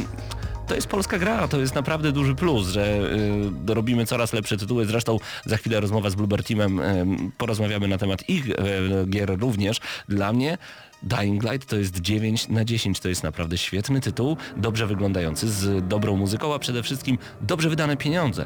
[0.70, 3.00] to jest polska gra, to jest naprawdę duży plus, że
[3.68, 4.86] y, robimy coraz lepsze tytuły.
[4.86, 7.06] Zresztą za chwilę rozmowa z Bluebird Teamem, y,
[7.38, 8.54] porozmawiamy na temat ich y,
[9.08, 9.80] gier również.
[10.08, 10.58] Dla mnie
[11.02, 15.88] Dying Light to jest 9 na 10, to jest naprawdę świetny tytuł, dobrze wyglądający, z
[15.88, 18.44] dobrą muzyką, a przede wszystkim dobrze wydane pieniądze.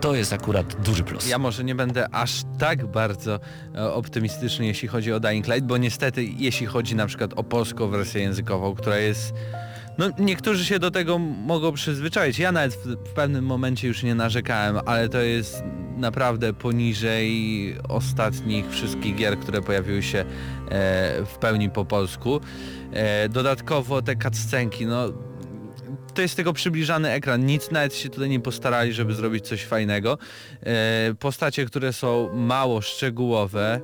[0.00, 1.28] To jest akurat duży plus.
[1.28, 3.40] Ja może nie będę aż tak bardzo
[3.74, 7.88] e, optymistyczny, jeśli chodzi o Dying Light, bo niestety jeśli chodzi na przykład o polską
[7.88, 9.34] wersję językową, która jest...
[9.98, 12.38] No niektórzy się do tego mogą przyzwyczaić.
[12.38, 15.62] Ja nawet w, w pewnym momencie już nie narzekałem, ale to jest
[15.96, 20.24] naprawdę poniżej ostatnich wszystkich gier, które pojawiły się e,
[21.24, 22.40] w pełni po polsku.
[22.92, 25.08] E, dodatkowo te cutscenki, no
[26.14, 30.18] to jest tylko przybliżany ekran, nic nawet się tutaj nie postarali, żeby zrobić coś fajnego.
[30.62, 33.80] E, postacie, które są mało szczegółowe,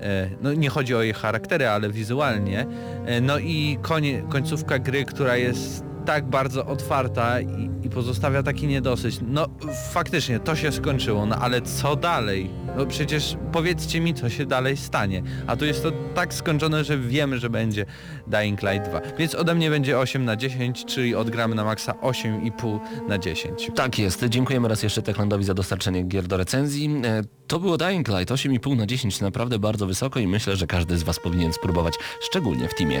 [0.00, 2.66] e, no nie chodzi o ich charaktery, ale wizualnie.
[3.06, 8.66] E, no i konie, końcówka gry, która jest tak bardzo otwarta i, i pozostawia taki
[8.66, 9.18] niedosyć.
[9.28, 9.46] No
[9.92, 12.50] faktycznie to się skończyło, no ale co dalej?
[12.76, 15.22] No przecież powiedzcie mi, co się dalej stanie.
[15.46, 17.86] A tu jest to tak skończone, że wiemy, że będzie
[18.26, 19.00] Dying Light 2.
[19.18, 23.70] Więc ode mnie będzie 8 na 10, czyli odgramy na maksa 8,5 na 10.
[23.74, 24.24] Tak jest.
[24.24, 26.90] Dziękujemy raz jeszcze Techlandowi za dostarczenie gier do recenzji.
[27.04, 30.98] E, To było Dying Light 8,5 na 10, naprawdę bardzo wysoko i myślę, że każdy
[30.98, 33.00] z Was powinien spróbować, szczególnie w teamie.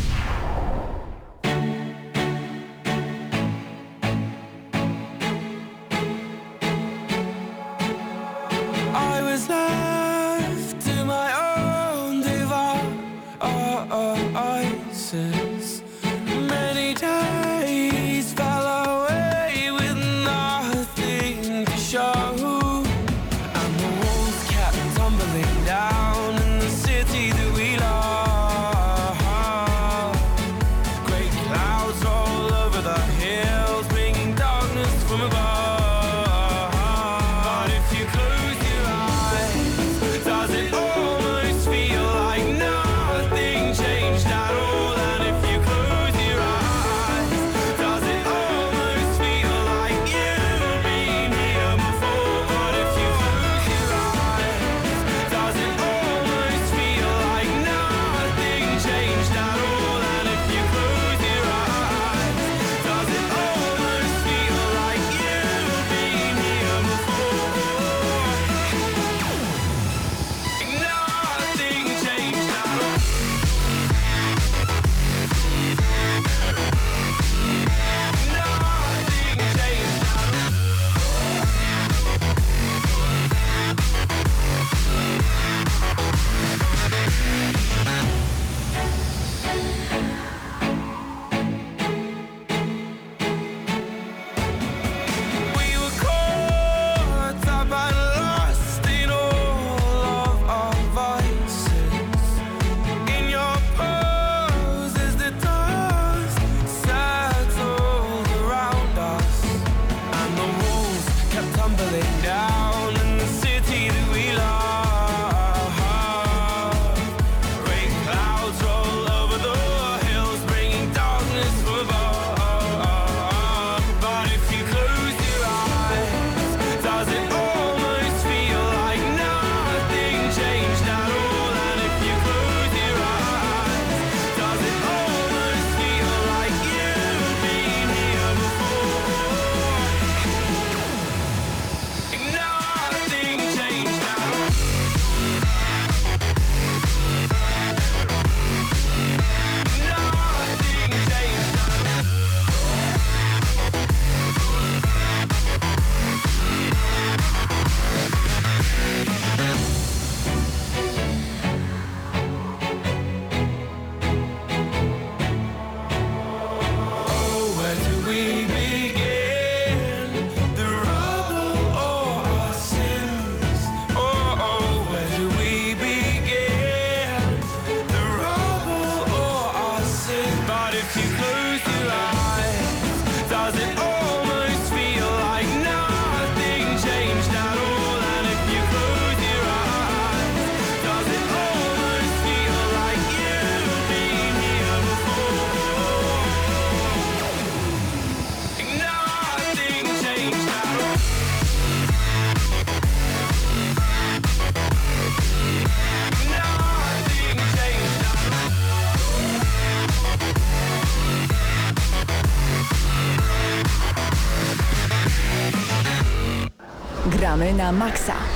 [217.69, 218.30] Maksa.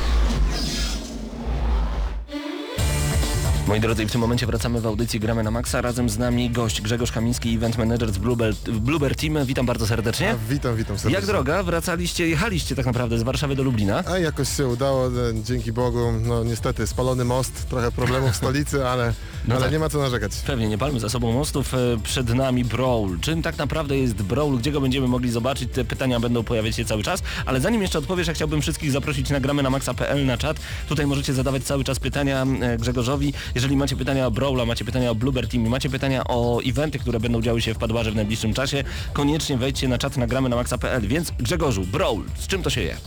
[3.75, 5.81] Moi drodzy, i w tym momencie wracamy w audycji Gramy na Maxa.
[5.81, 9.45] Razem z nami gość Grzegorz Kamiński, event manager z Bluebird, Bluebird Team.
[9.45, 10.31] Witam bardzo serdecznie.
[10.31, 11.11] A, witam, witam serdecznie.
[11.15, 11.63] Jak droga?
[11.63, 14.03] Wracaliście, jechaliście tak naprawdę z Warszawy do Lublina.
[14.11, 15.11] A jakoś się udało, e,
[15.43, 15.99] dzięki Bogu.
[16.25, 19.13] No niestety spalony most, trochę problemów w stolicy, ale,
[19.47, 19.71] No ale tak.
[19.71, 20.31] nie ma co narzekać.
[20.47, 21.73] Pewnie nie palmy za sobą mostów.
[21.73, 23.19] E, Przed nami Brawl.
[23.21, 24.57] Czym tak naprawdę jest Brawl?
[24.57, 25.69] Gdzie go będziemy mogli zobaczyć?
[25.73, 27.19] Te pytania będą pojawiać się cały czas.
[27.45, 30.57] Ale zanim jeszcze odpowiesz, ja chciałbym wszystkich zaprosić na gramy na maxa.pl na czat.
[30.89, 33.33] Tutaj możecie zadawać cały czas pytania e, Grzegorzowi.
[33.55, 37.19] Jeżeli macie pytania o Brawla, macie pytania o Bluebird Team, macie pytania o eventy, które
[37.19, 40.55] będą działy się w Padbarze w najbliższym czasie, koniecznie wejdźcie na czat na gramy na
[40.55, 41.07] maxa.pl.
[41.07, 42.97] Więc Grzegorzu, Brawl, z czym to się je?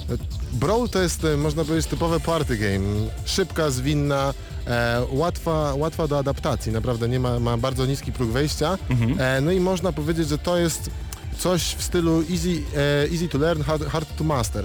[0.52, 2.86] Brawl to jest, e, można powiedzieć, typowe party game.
[3.24, 4.34] Szybka, zwinna,
[4.66, 6.72] e, łatwa, łatwa do adaptacji.
[6.72, 8.78] Naprawdę nie ma, ma bardzo niski próg wejścia.
[9.18, 10.90] E, no i można powiedzieć, że to jest
[11.38, 14.64] coś w stylu easy, e, easy to learn, hard, hard to master.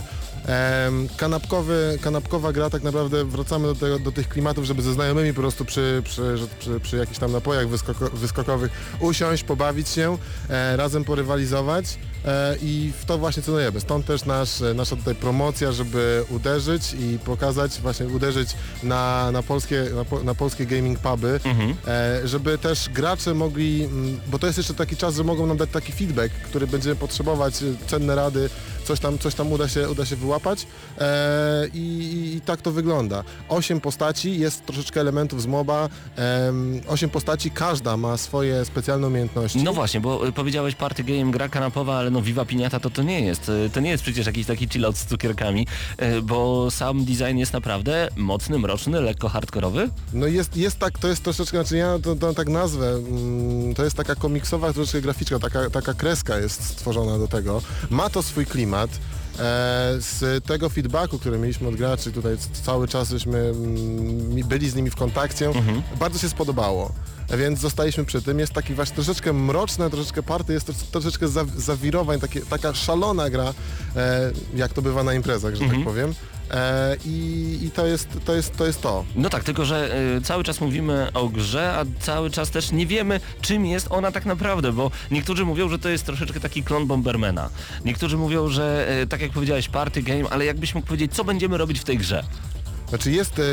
[1.17, 5.41] Kanapkowy, kanapkowa gra tak naprawdę wracamy do, tego, do tych klimatów, żeby ze znajomymi po
[5.41, 10.17] prostu przy, przy, przy, przy jakichś tam napojach wyskoko, wyskokowych usiąść, pobawić się,
[10.49, 11.85] e, razem porywalizować
[12.25, 13.79] e, i w to właśnie celujemy.
[13.79, 18.49] Stąd też nasz, nasza tutaj promocja, żeby uderzyć i pokazać, właśnie uderzyć
[18.83, 21.39] na, na, polskie, na, po, na polskie gaming puby,
[21.87, 25.57] e, żeby też gracze mogli, mm, bo to jest jeszcze taki czas, że mogą nam
[25.57, 27.53] dać taki feedback, który będziemy potrzebować,
[27.87, 28.49] cenne rady,
[28.83, 30.67] coś tam, coś tam uda się, uda się wyłapać
[30.99, 33.23] e, i, i tak to wygląda.
[33.49, 39.63] Osiem postaci, jest troszeczkę elementów z MOBA, em, osiem postaci, każda ma swoje specjalne umiejętności.
[39.63, 43.03] No właśnie, bo y, powiedziałeś party game, gra kanapowa, ale no Viva Piniata to to
[43.03, 43.49] nie jest.
[43.49, 45.67] Y, To nie jest przecież jakiś taki chillout z cukierkami,
[46.01, 49.89] y, bo sam design jest naprawdę mocny, mroczny, lekko hardkorowy.
[50.13, 53.83] No jest, jest tak, to jest troszeczkę, znaczy ja to, to tak nazwę, mm, to
[53.83, 57.61] jest taka komiksowa troszeczkę graficzka, taka, taka kreska jest stworzona do tego.
[57.89, 58.72] Ma to swój klimat.
[58.79, 59.37] E,
[59.99, 64.89] z tego feedbacku, który mieliśmy od graczy, tutaj cały czas żeśmy mm, byli z nimi
[64.89, 65.51] w kontakcie,
[65.99, 66.91] bardzo się spodobało.
[67.37, 68.39] Więc zostaliśmy przy tym.
[68.39, 73.29] Jest taki właśnie troszeczkę mroczne, troszeczkę party, jest trosz- troszeczkę za, zawirowań, takie, taka szalona
[73.29, 73.53] gra,
[73.95, 76.13] e, jak to bywa na imprezach, że tak powiem.
[76.51, 78.35] E, i, I to jest to.
[78.35, 79.05] Jest, to, jest to.
[79.15, 82.87] No tak, tylko że y, cały czas mówimy o grze, a cały czas też nie
[82.87, 86.87] wiemy, czym jest ona tak naprawdę, bo niektórzy mówią, że to jest troszeczkę taki klon
[86.87, 87.49] Bombermana.
[87.85, 91.57] Niektórzy mówią, że y, tak jak powiedziałeś, party game, ale jakbyś mógł powiedzieć, co będziemy
[91.57, 92.23] robić w tej grze?
[92.89, 93.43] Znaczy jest e,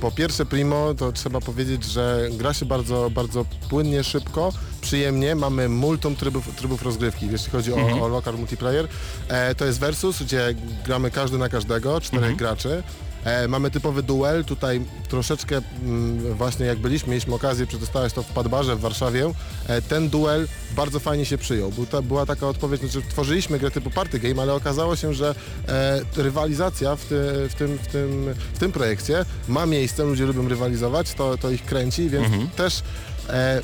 [0.00, 5.34] po pierwsze primo, to trzeba powiedzieć, że gra się bardzo, bardzo płynnie, szybko, przyjemnie.
[5.34, 8.88] Mamy multum trybów, trybów rozgrywki, jeśli chodzi o, o local multiplayer.
[9.28, 12.82] E, to jest versus, gdzie gramy każdy na każdego, czterech graczy.
[13.24, 18.32] E, mamy typowy duel, tutaj troszeczkę mm, właśnie jak byliśmy, mieliśmy okazję przetestować to w
[18.32, 19.32] Padbarze w Warszawie.
[19.68, 21.72] E, ten duel bardzo fajnie się przyjął.
[21.90, 25.34] Ta, była taka odpowiedź, znaczy tworzyliśmy grę typu party game, ale okazało się, że
[25.68, 30.48] e, rywalizacja w, ty, w, tym, w, tym, w tym projekcie ma miejsce, ludzie lubią
[30.48, 32.82] rywalizować, to, to ich kręci, więc też
[33.28, 33.62] e,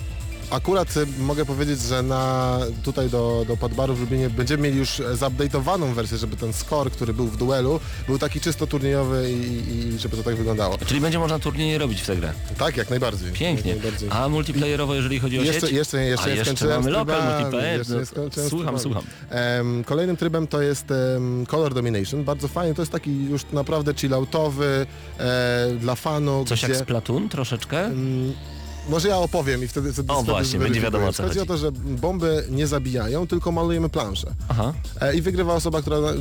[0.50, 5.00] Akurat y, mogę powiedzieć, że na, tutaj do, do Padbaru w Lublinie będziemy mieli już
[5.00, 9.78] e, zupdate'owaną wersję, żeby ten score, który był w duelu, był taki czysto turniejowy i,
[9.94, 10.78] i żeby to tak wyglądało.
[10.86, 12.32] Czyli będzie można turnieje robić w tę grę.
[12.58, 13.32] Tak, jak najbardziej.
[13.32, 13.70] Pięknie.
[13.72, 14.08] Jak najbardziej.
[14.12, 15.70] A multiplayerowo, jeżeli chodzi o Jeszcze, sieć?
[15.76, 17.78] jeszcze, jeszcze, A nie jeszcze skończyłem mamy lokal multiplayer.
[17.78, 19.02] jeszcze No, słucham, słucham.
[19.30, 23.94] Em, kolejnym trybem to jest em, Color Domination, bardzo fajny, to jest taki już naprawdę
[23.94, 24.86] chilloutowy,
[25.18, 26.72] e, dla fanu, Coś gdzie...
[26.72, 27.84] jak Splatoon troszeczkę?
[27.84, 28.32] Mm,
[28.88, 31.42] Może ja opowiem i wtedy, wtedy O, wtedy właśnie, będzie wiadomo, o co Chodzi o
[31.42, 31.48] chodzi.
[31.48, 34.34] to, że bomby nie zabijają, tylko malujemy planszę.
[34.48, 34.72] Aha.
[35.00, 36.12] E, I wygrywa osoba, która e,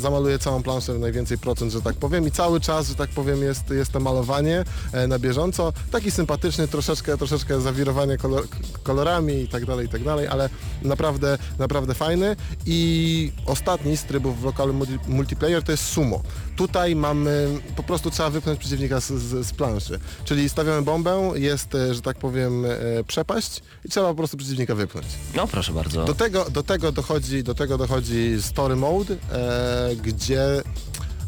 [0.00, 2.26] zamaluje całą planszę najwięcej procent, że tak powiem.
[2.26, 5.72] I cały czas, że tak powiem, jest, jest to malowanie e, na bieżąco.
[5.90, 8.44] Taki sympatyczny, troszeczkę, troszeczkę zawirowanie kolor,
[8.82, 10.48] kolorami i tak dalej, i tak dalej, ale
[10.82, 12.36] naprawdę, naprawdę fajny.
[12.66, 16.22] I ostatni z trybów w lokalu multi- multiplayer to jest sumo.
[16.58, 19.98] Tutaj mamy, po prostu trzeba wypchnąć przeciwnika z, z, z planszy.
[20.24, 22.68] Czyli stawiamy bombę, jest, e, że tak powiem, e,
[23.06, 25.06] przepaść i trzeba po prostu przeciwnika wypchnąć.
[25.34, 26.04] No proszę bardzo.
[26.04, 30.62] Do tego, do tego, dochodzi, do tego dochodzi story mode, e, gdzie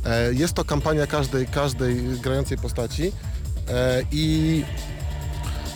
[0.04, 3.12] e, jest to kampania każdej, każdej grającej postaci
[3.68, 4.64] e, i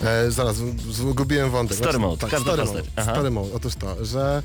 [0.05, 0.57] e, zaraz,
[0.91, 1.79] zgubiłem wątek.
[1.79, 2.85] Story mode, tak, każda story postać.
[2.85, 3.13] mode, Aha.
[3.15, 4.43] story mode, otóż to, że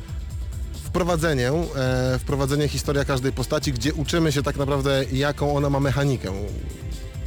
[0.89, 6.31] wprowadzenie, e, wprowadzenie historia każdej postaci, gdzie uczymy się tak naprawdę jaką ona ma mechanikę.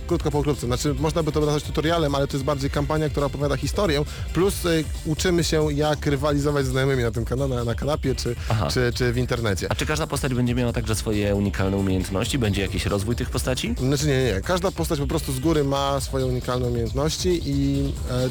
[0.07, 3.27] Krótko po krótce, znaczy można by to nazwać tutorialem, ale to jest bardziej kampania, która
[3.27, 7.75] opowiada historię, plus y, uczymy się jak rywalizować z znajomymi na tym kanale, na, na
[7.75, 8.69] kanapie czy, Aha.
[8.71, 9.67] czy, czy w internecie.
[9.71, 12.39] A czy każda postać będzie miała także swoje unikalne umiejętności?
[12.39, 13.75] Będzie jakiś rozwój tych postaci?
[13.79, 14.41] Znaczy nie, nie, nie.
[14.41, 18.29] Każda postać po prostu z góry ma swoje unikalne umiejętności i e,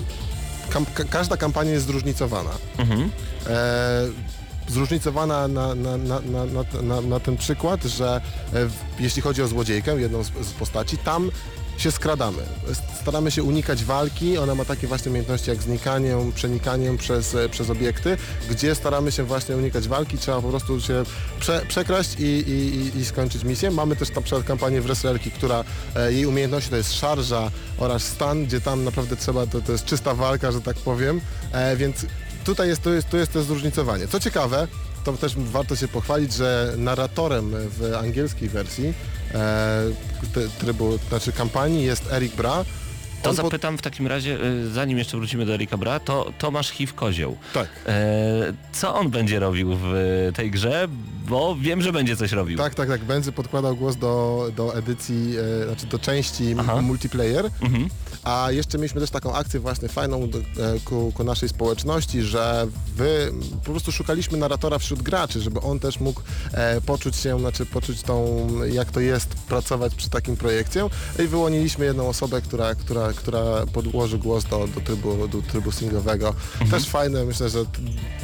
[0.70, 2.52] kam, ka, każda kampania jest zróżnicowana.
[2.78, 3.12] Mhm.
[3.48, 4.41] E,
[4.72, 6.20] zróżnicowana na, na, na,
[6.84, 8.22] na, na, ten przykład, że
[8.54, 11.32] e, w, jeśli chodzi o złodziejkę, jedną z, z postaci, tam
[11.78, 12.38] się skradamy.
[13.02, 17.70] Staramy się unikać walki, ona ma takie właśnie umiejętności jak znikanie, przenikanie przez, e, przez
[17.70, 18.18] obiekty,
[18.50, 21.04] gdzie staramy się właśnie unikać walki, trzeba po prostu się
[21.40, 23.72] prze, przekraść i, i, i- i skończyć misję.
[23.72, 25.64] Mamy też na przykład kampanię wrestlerki, która
[25.96, 29.86] e, jej umiejętności to jest szarża oraz stan, gdzie tam naprawdę trzeba, to, to jest
[29.86, 32.06] czysta walka, że tak powiem, e, więc
[32.44, 34.08] tutaj jest, to jest, to jest to zróżnicowanie.
[34.08, 34.68] Co ciekawe,
[35.04, 38.94] to też warto się pochwalić, że narratorem w angielskiej wersji
[39.34, 39.84] e,
[40.60, 42.66] trybu, znaczy kampanii jest Eric Bra.
[43.22, 46.70] To On zapytam w takim razie, y, zanim jeszcze wrócimy do Erika Bra, to Tomasz
[46.70, 47.38] Hiw Kozioł.
[47.54, 47.68] Tak.
[47.88, 49.94] E, co on będzie robił w
[50.30, 50.88] y, tej grze?
[51.28, 52.58] Bo wiem, że będzie coś robił.
[52.58, 53.04] Tak, tak, tak.
[53.04, 56.82] Będzie podkładał głos do, do edycji, e, znaczy do części Aha.
[56.82, 57.50] multiplayer.
[57.62, 57.90] Mhm.
[58.24, 60.44] A jeszcze mieliśmy też taką akcję właśnie fajną do, e,
[60.86, 63.32] ku, ku naszej społeczności, że wy
[63.66, 66.22] po prostu szukaliśmy narratora wśród graczy, żeby on też mógł
[66.54, 70.88] e, poczuć się, znaczy poczuć tą, jak to jest pracować przy takim projekcie.
[71.24, 76.36] I wyłoniliśmy jedną osobę, która, która, która podłoży głos do, do, trybu, do trybu singlowego.
[76.72, 77.60] Też fajne, myślę, że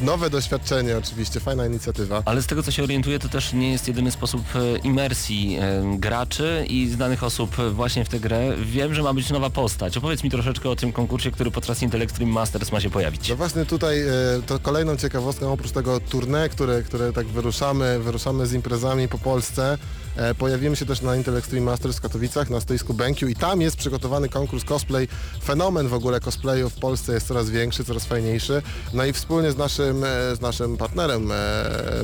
[0.00, 2.22] nowe doświadczenie oczywiście, fajna inicjatywa.
[2.24, 5.96] Ale z tego co się orientuję, to też nie jest jedyny sposób e, imersji e,
[5.98, 8.56] graczy i znanych osób właśnie w tę grę.
[8.62, 9.87] Wiem, że ma być nowa postać.
[9.96, 13.28] Opowiedz mi troszeczkę o tym konkursie, który podczas Intel Extreme Masters ma się pojawić.
[13.28, 14.12] No właśnie tutaj e,
[14.46, 19.78] to kolejną ciekawostką, oprócz tego tournée, które, które tak wyruszamy, wyruszamy z imprezami po Polsce,
[20.16, 23.60] e, pojawimy się też na Intel Extreme Masters w Katowicach na stoisku BenQ i tam
[23.60, 25.08] jest przygotowany konkurs cosplay.
[25.44, 28.62] Fenomen w ogóle cosplayu w Polsce jest coraz większy, coraz fajniejszy.
[28.94, 31.32] No i wspólnie z naszym, e, z naszym partnerem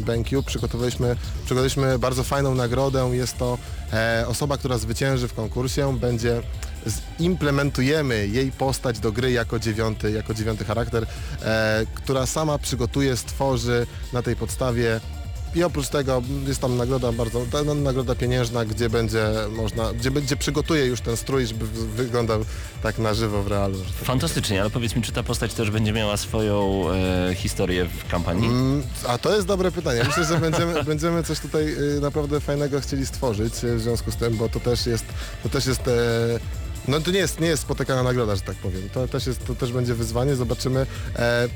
[0.00, 3.10] BenQ przygotowaliśmy, przygotowaliśmy bardzo fajną nagrodę.
[3.12, 3.58] Jest to
[4.26, 6.42] osoba, która zwycięży w konkursie, będzie
[7.18, 11.06] zimplementujemy jej postać do gry jako dziewiąty, jako dziewiąty charakter,
[11.42, 15.00] e, która sama przygotuje, stworzy na tej podstawie
[15.54, 20.36] i oprócz tego jest tam nagroda bardzo, no, nagroda pieniężna, gdzie będzie można, gdzie będzie
[20.36, 22.44] przygotuje już ten strój, żeby wy- wyglądał
[22.82, 23.78] tak na żywo w realu.
[23.78, 26.84] tak Fantastycznie, ale powiedz mi, czy ta postać też będzie miała swoją
[27.30, 28.46] e, historię w kampanii?
[28.48, 30.04] Mm, A to jest dobre pytanie.
[30.06, 34.36] Myślę, że będziemy, będziemy coś tutaj y, naprawdę fajnego chcieli stworzyć w związku z tym,
[34.36, 35.04] bo to też jest,
[35.42, 35.92] to też jest, e,
[36.88, 38.88] no to nie jest, nie jest spotykana nagroda, że tak powiem.
[38.92, 40.86] To też jest, to też będzie wyzwanie, zobaczymy.
[41.16, 41.48] E,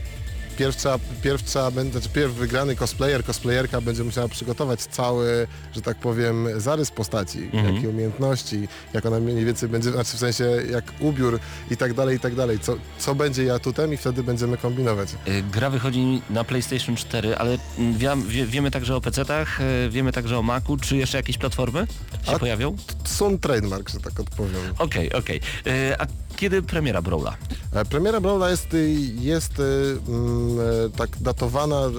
[0.58, 5.82] Pierw trzeba, pierw trzeba, będzie- znaczy pierw wygrany cosplayer, cosplayerka będzie musiała przygotować cały, że
[5.82, 7.74] tak powiem, zarys postaci, Mhm.
[7.74, 11.38] jakie umiejętności, jak ona mniej więcej będzie, znaczy w sensie jak ubiór
[11.70, 12.58] i tak dalej, i tak dalej.
[12.60, 15.08] Co, co będzie jej atutem i wtedy będziemy kombinować.
[15.26, 20.12] E, Gra wychodzi na PlayStation 4, ale mm, wie, wiemy także o PC-tach, e, wiemy
[20.12, 20.76] także o Macu.
[20.76, 21.86] Czy jeszcze jakieś platformy
[22.26, 22.76] się A- pojawią?
[23.04, 24.60] Są trademark, że tak odpowiem.
[24.78, 25.40] Okej, okej.
[25.66, 26.06] E, A
[26.36, 27.36] kiedy premiera Brawla?
[27.74, 29.62] E, Premiera Brawla jest, y, jest y,
[30.08, 30.47] mm,
[30.96, 31.90] tak datowana y,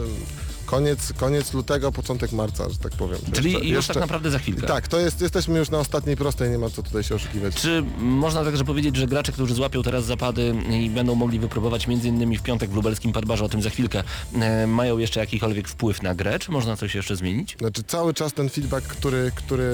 [0.70, 3.20] koniec, koniec lutego, początek marca, że tak powiem.
[3.34, 4.68] Czyli Jeszcze- już jeszcze- tak naprawdę za chwilkę.
[4.68, 7.56] Tak, to jest, jesteśmy już na ostatniej prostej, nie ma co tutaj się oszukiwać.
[7.56, 12.38] Czy można także powiedzieć, że gracze, którzy złapią teraz zapady i będą mogli wypróbować m.in.
[12.38, 14.04] w piątek w lubelskim Padbarze, o tym za chwilkę,
[14.42, 16.40] e, mają jeszcze jakikolwiek wpływ na grę?
[16.40, 17.56] Czy można coś jeszcze zmienić?
[17.60, 19.74] Znaczy cały czas ten feedback, który, który,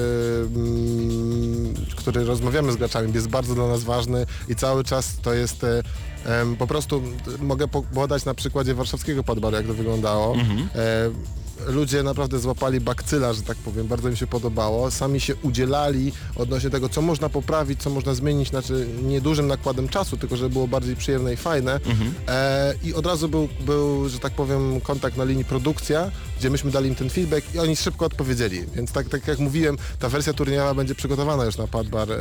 [0.56, 5.64] mm, który rozmawiamy z graczami jest bardzo dla nas ważny i cały czas to jest
[5.64, 5.82] e,
[6.58, 10.34] po prostu m, mogę po- podać na przykładzie warszawskiego Padbaru, jak to wyglądało.
[10.74, 11.10] E,
[11.66, 14.90] ludzie naprawdę złapali bakcyla, że tak powiem, bardzo im się podobało.
[14.90, 20.16] Sami się udzielali odnośnie tego, co można poprawić, co można zmienić, znaczy niedużym nakładem czasu,
[20.16, 21.80] tylko żeby było bardziej przyjemne i fajne.
[22.28, 26.70] E, I od razu był, był, że tak powiem, kontakt na linii produkcja, gdzie myśmy
[26.70, 28.64] dali im ten feedback i oni szybko odpowiedzieli.
[28.74, 32.16] Więc tak, tak jak mówiłem, ta wersja turniejowa będzie przygotowana już na Padbar e,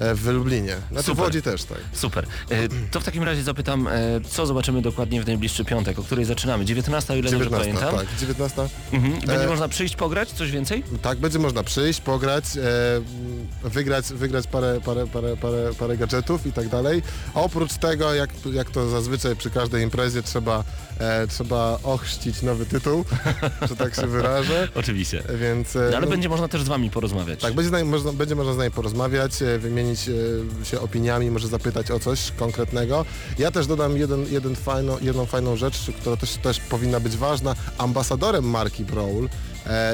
[0.00, 0.76] e, w Lublinie.
[0.90, 1.16] Znaczy Super.
[1.16, 1.78] w Łodzi też, tak.
[1.92, 2.26] Super.
[2.50, 3.92] E, To w takim razie zapytam, e,
[4.30, 6.64] co zobaczymy dokładnie w najbliższy piątek, o której zaczynamy?
[6.64, 8.06] 19, o ile dobrze 19, pamiętam?
[8.06, 8.68] tak, 19.
[8.92, 9.12] Mhm.
[9.12, 10.28] Będzie E, można przyjść, pograć?
[10.30, 10.84] Coś więcej?
[11.02, 16.52] Tak, będzie można przyjść, pograć, e, wygrać, wygrać parę, parę, parę, parę, parę gadżetów i
[16.52, 17.02] tak dalej.
[17.34, 20.64] A oprócz tego, jak, jak to zazwyczaj przy każdej imprezie, trzeba,
[21.28, 23.04] trzeba ochrzcić nowy tytuł,
[23.68, 24.68] że tak się wyrażę.
[24.74, 25.22] Oczywiście.
[25.40, 27.40] Więc, e, No, ale no, będzie można też z wami porozmawiać.
[27.40, 31.90] Tak, będzie, można, będzie można z nami porozmawiać, e, wymienić e, się opiniami, może zapytać
[31.90, 33.04] o coś konkretnego.
[33.38, 37.54] Ja też dodam jeden, jeden fajno, jedną fajną rzecz, która też, też powinna być ważna.
[37.78, 39.26] Ambasadorem marki Brawl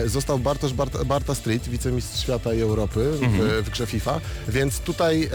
[0.07, 5.25] został Bartosz Bart, Barta Street, wicemistrz świata i Europy w, w grze FIFA, więc tutaj
[5.25, 5.29] e,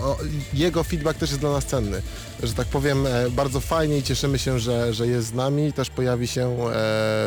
[0.00, 0.18] o,
[0.54, 2.02] jego feedback też jest dla nas cenny.
[2.42, 5.90] Że tak powiem, e, bardzo fajnie i cieszymy się, że, że jest z nami, też
[5.90, 6.70] pojawi się e,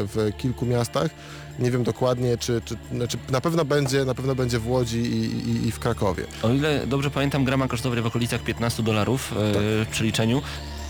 [0.07, 1.11] w kilku miastach.
[1.59, 5.49] Nie wiem dokładnie, czy, czy znaczy na pewno będzie, na pewno będzie w Łodzi i,
[5.49, 6.23] i, i w Krakowie.
[6.43, 7.67] O ile dobrze pamiętam, gra ma
[8.01, 9.61] w okolicach 15 dolarów e, Tak.
[9.61, 10.41] w przeliczeniu.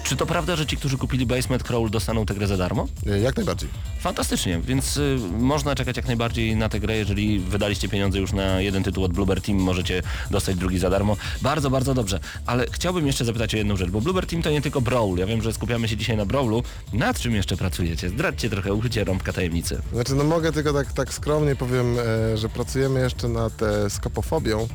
[0.05, 2.87] Czy to prawda, że ci, którzy kupili Basement Crawl dostaną tę grę za darmo?
[3.07, 3.69] E, Jak najbardziej.
[3.99, 8.61] Fantastycznie, więc y, można czekać jak najbardziej na tę grę, jeżeli wydaliście pieniądze już na
[8.61, 10.01] jeden tytuł od Bluebird Team, możecie
[10.31, 11.17] dostać drugi za darmo.
[11.41, 12.19] Bardzo, bardzo dobrze.
[12.45, 15.17] Ale chciałbym jeszcze zapytać o jedną rzecz, bo Bluebird Team to nie tylko Brawl.
[15.17, 16.63] Ja wiem, że skupiamy się dzisiaj na Brawlu.
[16.93, 18.09] Nad czym jeszcze pracujecie?
[18.09, 19.81] Zdradźcie trochę, uchycie rąbka tajemnicy.
[19.93, 21.95] Znaczy, no mogę tylko tak, tak skromnie powiem,
[22.33, 24.67] e, że pracujemy jeszcze nad e, skopofobią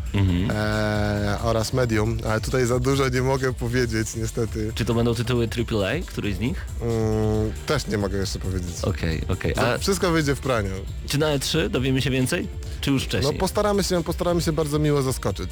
[0.51, 4.73] e, oraz medium, ale tutaj za dużo nie mogę powiedzieć niestety.
[4.75, 6.65] Czy to będą tytuły AAA, któryś z nich?
[6.83, 8.75] Mm, też nie mogę jeszcze powiedzieć.
[8.83, 9.55] Okej, okej.
[9.55, 10.71] To A Wszystko wyjdzie w praniu.
[11.09, 12.49] czy na E3 dowiemy się więcej?
[12.81, 13.39] Czy już No wcześniej?
[13.39, 15.51] postaramy się, postaramy się bardzo miło zaskoczyć.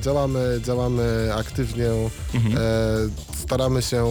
[0.00, 1.86] Działamy, działamy aktywnie,
[2.34, 2.56] Mhm.
[2.56, 2.60] e,
[3.46, 4.06] staramy się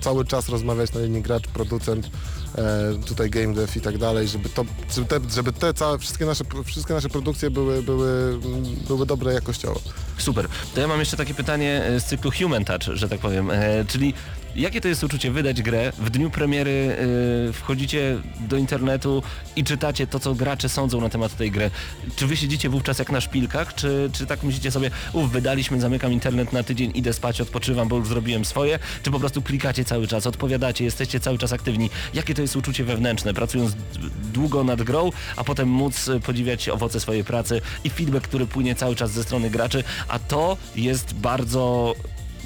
[0.00, 2.10] cały czas rozmawiać na linii gracz, producent,
[3.06, 6.44] tutaj game dev i tak dalej, żeby, to, żeby te, żeby te całe, wszystkie nasze,
[6.64, 8.38] wszystkie nasze produkcje były, były,
[8.88, 9.80] były dobre jakościowo.
[10.18, 10.48] Super.
[10.74, 13.50] To ja mam jeszcze takie pytanie e, z cyklu Human Touch, że tak powiem.
[13.50, 14.14] E, czyli
[14.56, 16.96] jakie to jest uczucie wydać grę, w dniu premiery
[17.48, 19.22] e, wchodzicie do internetu
[19.56, 21.70] i czytacie to, co gracze sądzą na temat tej gry.
[22.16, 26.12] Czy wy siedzicie wówczas jak na szpilkach, czy, czy tak myślicie sobie, uff, wydaliśmy, zamykam
[26.12, 30.06] internet na tydzień, idę spać, odpoczywam, bo już zrobiłem swoje, czy po prostu klikacie cały
[30.06, 31.90] czas, odpowiadacie, jesteście cały czas aktywni.
[32.14, 33.76] Jakie to jest uczucie wewnętrzne, pracując
[34.32, 38.74] długo nad grą, a potem móc e, podziwiać owoce swojej pracy i feedback, który płynie
[38.74, 41.94] cały czas ze strony graczy, a to jest bardzo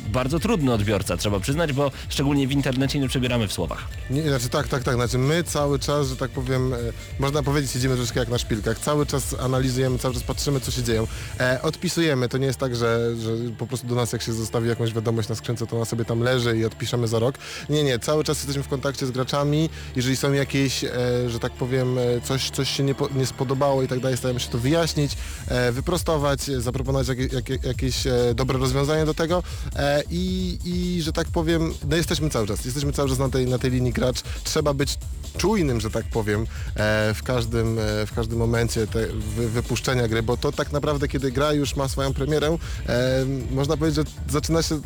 [0.07, 3.89] bardzo trudny odbiorca, trzeba przyznać, bo szczególnie w internecie nie przebieramy w słowach.
[4.11, 6.77] Nie, znaczy tak, tak, tak, znaczy my cały czas, że tak powiem, e,
[7.19, 10.83] można powiedzieć, siedzimy troszeczkę jak na szpilkach, cały czas analizujemy, cały czas patrzymy, co się
[10.83, 11.07] dzieje.
[11.41, 14.69] E, odpisujemy, to nie jest tak, że, że po prostu do nas jak się zostawi
[14.69, 17.39] jakąś wiadomość na skrzynce, to ona sobie tam leży i odpiszemy za rok.
[17.69, 20.91] Nie, nie, cały czas jesteśmy w kontakcie z graczami, jeżeli są jakieś, e,
[21.29, 24.41] że tak powiem, e, coś, coś się nie, po, nie spodobało i tak dalej, staramy
[24.41, 25.17] się to wyjaśnić,
[25.49, 29.43] e, wyprostować, zaproponować jakie, jakie, jakieś e, dobre rozwiązanie do tego
[29.77, 33.47] e, i, i, że tak powiem, no jesteśmy cały czas, jesteśmy cały czas na tej,
[33.47, 34.99] na tej linii gracz, trzeba być
[35.37, 40.23] czujnym, że tak powiem, e, w każdym, e, w każdym momencie te, wy, wypuszczenia gry,
[40.23, 44.63] bo to tak naprawdę, kiedy gra już ma swoją premierę, e, można powiedzieć, że zaczyna
[44.63, 44.81] się,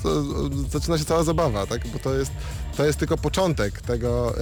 [0.73, 1.89] zaczyna się cała zabawa, tak?
[1.89, 2.31] bo to jest,
[2.77, 4.35] to jest tylko początek tego.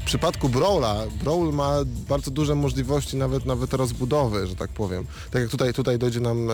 [0.00, 1.72] W przypadku Brawla, Brawl ma
[2.08, 5.06] bardzo duże możliwości nawet, nawet rozbudowy, że tak powiem.
[5.30, 6.48] Tak jak tutaj, tutaj dojdzie nam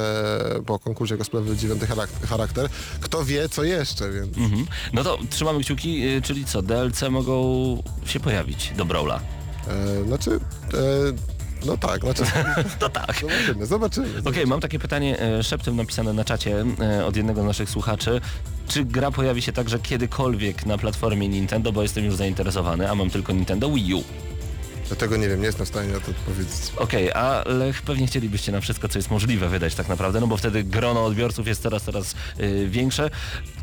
[0.66, 2.68] po konkursie cosplayowy dziewiąty charak- charakter,
[3.00, 4.38] kto wie co jeszcze, więc...
[4.38, 4.66] Mhm.
[4.92, 9.20] No to trzymamy kciuki, y, czyli co, DLC mogą się pojawić do Brawla.
[9.68, 10.30] E, znaczy,
[10.74, 10.78] e,
[11.66, 12.22] no tak, znaczy,
[12.78, 13.16] To tak.
[13.16, 14.08] zobaczymy, zobaczymy.
[14.24, 18.20] Okej, mam takie pytanie e, szeptem napisane na czacie e, od jednego z naszych słuchaczy.
[18.68, 23.10] Czy gra pojawi się także kiedykolwiek na platformie Nintendo, bo jestem już zainteresowany, a mam
[23.10, 24.04] tylko Nintendo Wii U.
[24.90, 26.52] Ja tego nie wiem, nie jestem w stanie na to odpowiedzieć.
[26.76, 30.64] Okej, ale pewnie chcielibyście na wszystko, co jest możliwe wydać tak naprawdę, no bo wtedy
[30.64, 33.10] grono odbiorców jest coraz, coraz y, większe.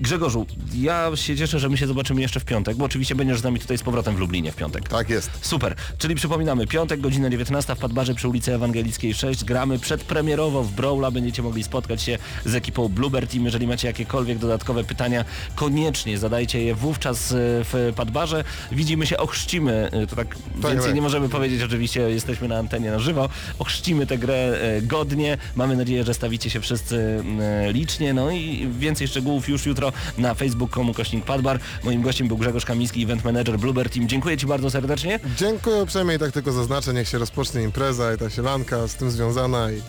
[0.02, 3.44] Grzegorzu, ja się cieszę, że my się zobaczymy jeszcze w piątek, bo oczywiście będziesz z
[3.44, 4.90] nami tutaj z powrotem w Lublinie w piątek.
[4.90, 5.32] Tak jest.
[5.42, 9.44] Super, czyli przypominamy, piątek, godzina 19 w Padbarze przy ulicy Ewangelickiej 6.
[9.44, 13.46] Gramy przedpremierowo w Brawla, będziecie mogli spotkać się z ekipą Bluebird Team.
[13.46, 18.44] Jeżeli macie jakiekolwiek dodatkowe pytania, koniecznie zadajcie je wówczas y, w Padbarze.
[18.72, 20.96] Widzimy się, ochrzcimy, y, to tak więcej tak.
[20.96, 23.30] nie możemy powiedzieć, oczywiście jesteśmy na antenie na żywo,
[23.60, 25.38] ochrzcimy tę grę y, godnie.
[25.56, 27.24] Mamy nadzieję, że stawicie się wszyscy
[27.70, 31.60] y, licznie, no i więcej szczegółów już jutro na facebook.com kośnik Padbar.
[31.84, 34.08] Moim gościem był Grzegorz Kamiński, event manager Bluebird Team.
[34.08, 35.20] Dziękuję Ci bardzo serdecznie.
[35.38, 39.12] Dziękuję uprzejmie i tak tylko zaznaczę, niech się rozpocznie impreza i ta sielanka z tym
[39.12, 39.82] związana i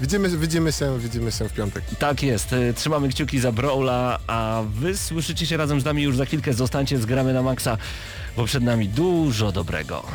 [0.00, 1.84] widzimy, widzimy się, widzimy się w piątek.
[1.98, 6.16] Tak jest, y, trzymamy kciuki za Brawla, a wy słyszycie się razem z nami już
[6.16, 6.54] za chwilkę.
[6.54, 7.78] Zostańcie z Gramy na Maxa,
[8.36, 10.06] bo przed nami dużo dobrego.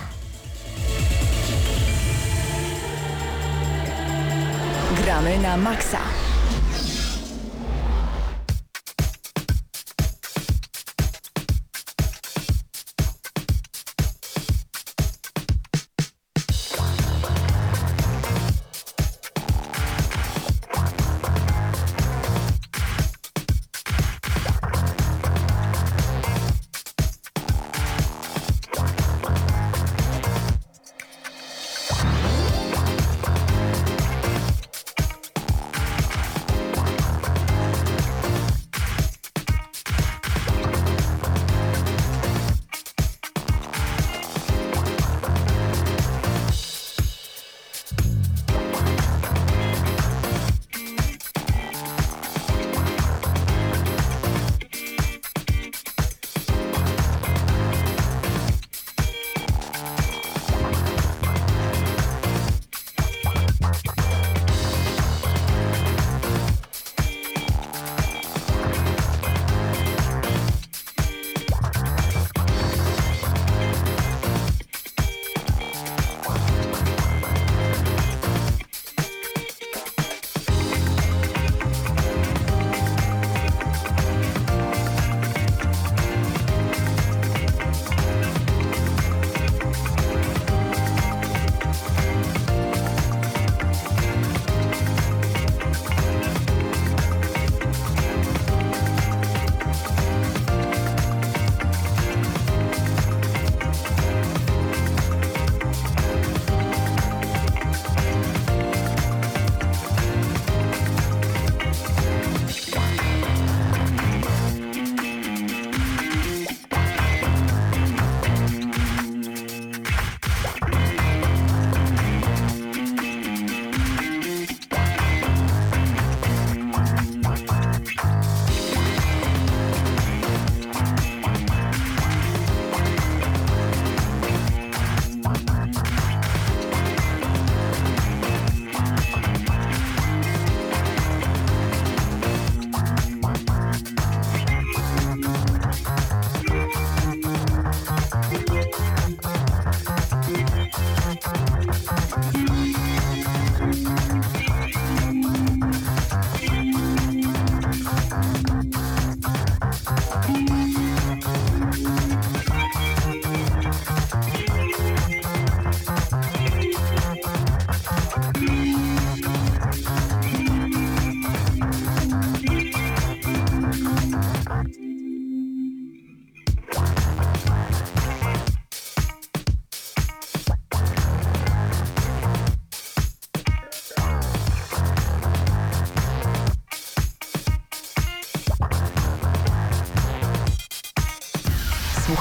[5.02, 6.21] Gramy na maksa.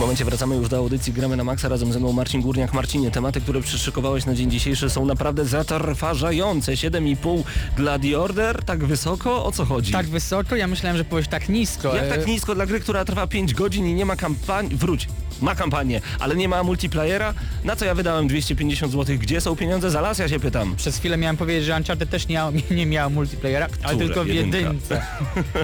[0.00, 1.68] Momencie wracamy już do audycji Gramy na Maxa.
[1.68, 2.72] Razem ze mną Marcin Górniak.
[2.74, 6.72] Marcinie, tematy, które przyszykowałeś na dzień dzisiejszy są naprawdę zatrważające.
[6.72, 7.42] 7,5
[7.76, 8.64] dla The Order?
[8.64, 9.44] Tak wysoko?
[9.44, 9.92] O co chodzi?
[9.92, 10.56] Tak wysoko?
[10.56, 11.94] Ja myślałem, że powiesz tak nisko.
[11.96, 14.76] Jak E, tak nisko dla gry, która trwa 5 godzin i nie ma kampanii...
[14.76, 15.08] Wróć.
[15.40, 17.34] Ma kampanię, ale nie ma multiplayera?
[17.64, 19.16] Na co ja wydałem 250 zł?
[19.18, 20.18] Gdzie są pieniądze za las?
[20.18, 20.76] Ja się pytam.
[20.76, 24.04] Przez chwilę miałem powiedzieć, że Uncharted też nie, miał- nie miał multiplayera, ale Które?
[24.06, 25.02] tylko w jedynce.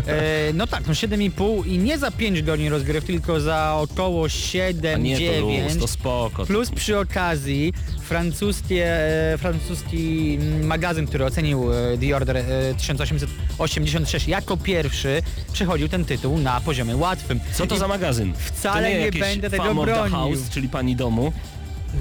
[0.07, 4.29] E, no tak, no 7,5 i nie za 5 godzin rozgryw, tylko za około A
[4.29, 5.65] 7, nie, to 9.
[5.65, 6.47] luz, to spoko.
[6.47, 8.87] Plus przy okazji francuskie,
[9.33, 12.43] e, francuski mm, magazyn, który ocenił e, The Order e,
[12.75, 15.23] 1886 jako pierwszy,
[15.53, 17.41] przechodził ten tytuł na poziomie łatwym.
[17.53, 18.33] Co to I za magazyn?
[18.35, 20.17] Wcale to nie, nie będę tego bronił.
[20.17, 21.33] House, czyli pani domu.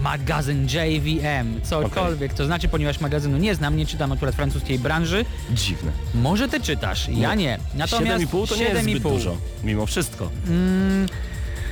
[0.01, 5.25] Magazyn JVM, cokolwiek to znaczy, ponieważ magazynu nie znam, nie czytam akurat francuskiej branży.
[5.51, 5.91] Dziwne.
[6.13, 7.59] Może ty czytasz, ja nie.
[7.75, 9.11] Natomiast 7,5 to nie jest zbyt 7,5.
[9.13, 10.29] dużo, mimo wszystko.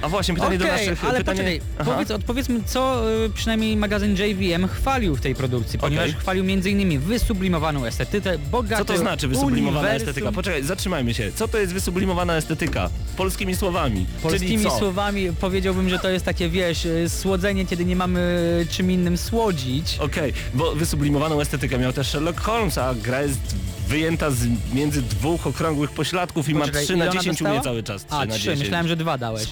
[0.04, 1.06] A właśnie pytanie do Okej, naszych...
[1.06, 1.40] ale pytanie...
[1.40, 6.22] poczekaj, powiedz, odpowiedzmy, co y, przynajmniej magazyn JVM chwalił w tej produkcji, ponieważ Okej.
[6.22, 7.00] chwalił m.in.
[7.00, 10.32] wysublimowaną estetykę, bogaty Co to znaczy wysublimowana uniwersum, estetyka?
[10.32, 11.32] Poczekaj, zatrzymajmy się.
[11.36, 12.90] Co to jest wysublimowana estetyka?
[13.18, 14.06] Polskimi słowami.
[14.24, 19.18] Polskimi słowami powiedziałbym, że to jest takie, wiesz, y, słodzenie, kiedy nie mamy czym innym
[19.18, 19.98] słodzić.
[20.00, 23.56] Okej, bo wysublimowaną estetykę miał też Sherlock Holmes, a gra jest
[23.94, 27.56] wyjęta z między dwóch okrągłych pośladków i ma Poczekaj, 3 ile na ona 10 dostała?
[27.56, 28.06] umie cały czas.
[28.06, 28.60] 3 A, na trzy, 10.
[28.60, 29.48] myślałem, że dwa dałeś.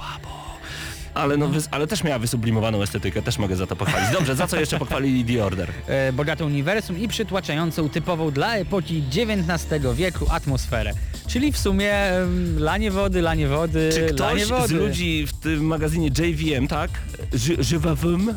[1.13, 4.09] Ale, no, ale też miała wysublimowaną estetykę, też mogę za to pochwalić.
[4.13, 5.69] Dobrze, za co jeszcze pochwalili The Order?
[5.87, 10.91] e, bogate uniwersum i przytłaczającą typową dla epoki XIX wieku atmosferę.
[11.27, 14.67] Czyli w sumie em, lanie wody, lanie wody, Czy lanie ktoś wody.
[14.67, 16.91] z ludzi w tym magazynie JVM, tak,
[17.33, 18.33] ży- żywawym, e,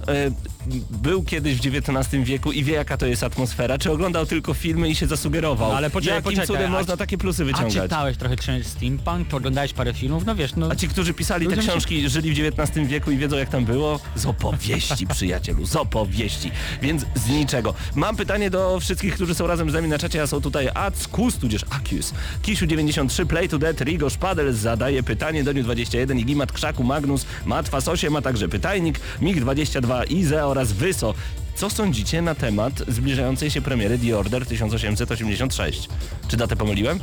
[0.90, 3.78] był kiedyś w XIX wieku i wie jaka to jest atmosfera?
[3.78, 5.70] Czy oglądał tylko filmy i się zasugerował?
[5.70, 7.72] No, ale poczekaj, Jakim poczekaj, cudem a można takie plusy A wyciągać?
[7.82, 10.68] czytałeś trochę steampunk, oglądałeś parę filmów, no wiesz, no...
[10.70, 13.48] A ci, którzy pisali te Ludziom się- książki, żyli w XIX wieku i wiedzą jak
[13.48, 14.00] tam było?
[14.16, 16.50] Z opowieści, przyjacielu, z opowieści.
[16.82, 17.74] Więc z niczego.
[17.94, 21.36] Mam pytanie do wszystkich, którzy są razem z nami na czacie, a są tutaj Ackus,
[21.36, 27.26] tudzież Akius, Kisiu93, Play to Dead, Rigo Szpadel zadaje pytanie, Doniu 21, Igimat Krzaku, Magnus,
[27.46, 31.14] Matwas 8, a także Pytajnik, MiG22, Ize oraz Wyso.
[31.54, 35.88] Co sądzicie na temat zbliżającej się premiery The Order 1886?
[36.28, 37.00] Czy datę pomyliłem?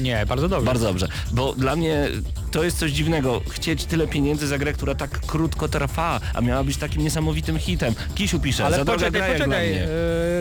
[0.00, 0.66] Nie, bardzo dobrze.
[0.66, 2.08] Bardzo dobrze, bo dla mnie
[2.50, 3.40] to jest coś dziwnego.
[3.50, 7.94] Chcieć tyle pieniędzy za grę, która tak krótko trwa, a miała być takim niesamowitym hitem.
[8.14, 9.88] Kisiu pisze, Ale za droga poczekaj, gra jak dla poczekaj, e,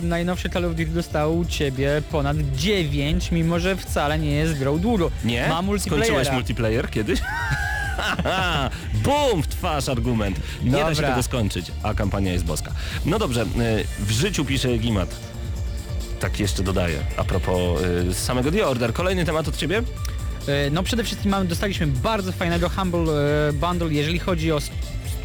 [0.03, 4.79] najnowszy Call of Duty dostał u ciebie ponad 9, mimo że wcale nie jest grą
[4.79, 5.11] długo.
[5.25, 5.47] Nie?
[5.49, 6.05] Ma multiplayera.
[6.05, 7.19] Skończyłeś multiplayer kiedyś?
[9.03, 9.43] Bum!
[9.43, 10.39] W twarz argument.
[10.63, 11.09] Nie da się Dobra.
[11.09, 12.71] tego skończyć, a kampania jest boska.
[13.05, 13.45] No dobrze, y,
[13.99, 15.15] w życiu pisze Gimat.
[16.19, 18.93] Tak jeszcze dodaję, a propos y, samego The Order.
[18.93, 19.83] Kolejny temat od ciebie?
[20.49, 23.13] E, No przede wszystkim mamy, dostaliśmy bardzo fajnego Humble
[23.49, 24.59] e, Bundle, jeżeli chodzi o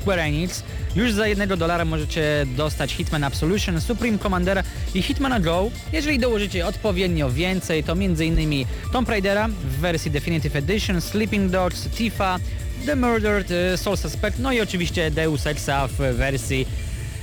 [0.00, 0.62] Square Enix.
[0.96, 4.62] Już za jednego dolara możecie dostać Hitman Absolution, Supreme Commandera
[4.94, 5.70] i Hitmana Go.
[5.92, 8.64] Jeżeli dołożycie odpowiednio więcej, to m.in.
[8.92, 12.38] Tomb Raidera w wersji Definitive Edition, Sleeping Dogs, Tifa,
[12.86, 16.66] The Murdered, e, Soul Suspect, no i oczywiście Deus Exa w wersji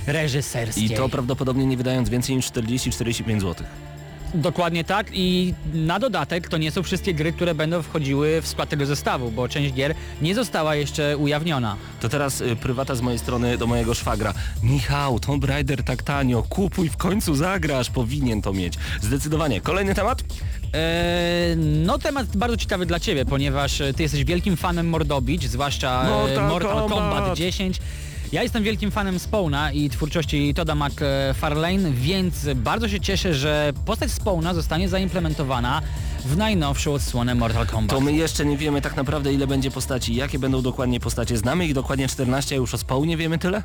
[0.06, 0.84] reżyserskiej.
[0.84, 3.66] I to prawdopodobnie nie wydając więcej niż 40-45 zł.
[4.34, 8.68] Dokładnie tak i na dodatek to nie są wszystkie gry, które będą wchodziły w skład
[8.68, 11.76] tego zestawu, bo część gier nie została jeszcze ujawniona.
[12.00, 14.34] To teraz y, prywata z mojej strony do mojego szwagra.
[14.62, 18.74] Michał, Tomb Raider tak tanio, kupuj, w końcu zagrasz, powinien to mieć.
[19.00, 19.60] Zdecydowanie.
[19.60, 20.22] Kolejny temat?
[20.72, 26.04] Eee, no temat bardzo ciekawy dla Ciebie, ponieważ e, Ty jesteś wielkim fanem Mordobić, zwłaszcza
[26.36, 27.18] e, Mortal Kombat.
[27.18, 27.78] Kombat 10.
[28.32, 34.10] Ja jestem wielkim fanem Spawna i twórczości Toda McFarlane, więc bardzo się cieszę, że postać
[34.10, 35.82] Spawna zostanie zaimplementowana
[36.24, 37.98] w najnowszą odsłonę Mortal Kombat.
[37.98, 41.36] To my jeszcze nie wiemy tak naprawdę ile będzie postaci, jakie będą dokładnie postacie.
[41.36, 43.62] Znamy ich dokładnie 14, a już o Spawnie wiemy tyle?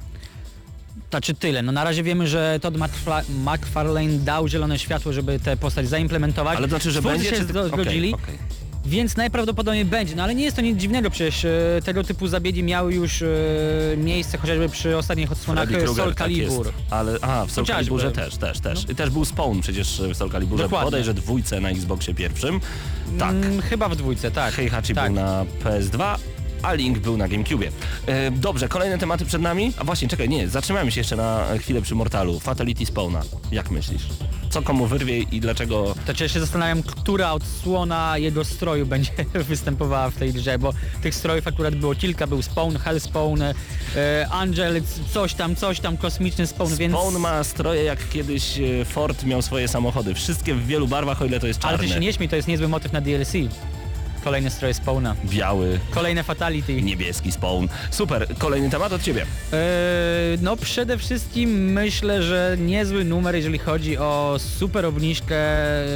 [1.10, 2.76] Znaczy tyle, no na razie wiemy, że Todd
[3.30, 6.58] McFarlane dał zielone światło, żeby tę postać zaimplementować.
[6.58, 7.68] Ale to znaczy, że Twórcy będzie się czy...
[7.68, 8.38] zgodzili, okej.
[8.88, 10.16] Więc najprawdopodobniej będzie.
[10.16, 13.28] No ale nie jest to nic dziwnego, przecież e, tego typu zabiegi miały już e,
[13.98, 16.66] miejsce chociażby przy ostatnich odsłonach Freddy e, Krueger, Soul tak Calibur.
[16.66, 16.78] jest.
[16.90, 17.74] Ale, a, w Soul Chociażby.
[17.74, 18.90] Caliburze też, też, też.
[18.90, 20.86] I też był Spawn przecież w Soul Caliburze, Dokładnie.
[20.86, 22.60] bodajże dwójce na Xboxie pierwszym.
[23.20, 23.32] Tak.
[23.32, 24.54] Mm, chyba w dwójce, tak.
[24.54, 25.14] Heihachi tak.
[25.14, 26.16] był na PS2,
[26.62, 27.66] a Link był na GameCube.
[28.06, 29.74] E, dobrze, kolejne tematy przed nami.
[29.78, 32.40] A właśnie, czekaj, nie, zatrzymajmy się jeszcze na chwilę przy Mortalu.
[32.40, 33.22] Fatality Spawna.
[33.52, 34.02] Jak myślisz?
[34.58, 35.96] Co komu wyrwie i dlaczego...
[36.06, 41.16] To ja się zastanawiam, która odsłona jego stroju będzie występowała w tej grze, bo tych
[41.16, 43.54] strojów akurat było kilka, był Spawn, Hellspawn, e,
[44.32, 44.82] Angel,
[45.14, 46.94] coś tam, coś tam, kosmiczny Spawn, więc...
[46.94, 50.14] Spawn ma stroje jak kiedyś e, Ford miał swoje samochody.
[50.14, 51.78] Wszystkie w wielu barwach, o ile to jest czarne.
[51.78, 53.34] Ale ty się nie śmiej, to jest niezły motyw na DLC.
[54.28, 55.16] Kolejne stroje Spawna.
[55.26, 56.82] Biały, Kolejne Fatality.
[56.82, 57.68] niebieski spawn.
[57.92, 59.22] Super, kolejny temat od ciebie.
[59.22, 65.36] Eee, no przede wszystkim myślę, że niezły numer, jeżeli chodzi o super obniżkę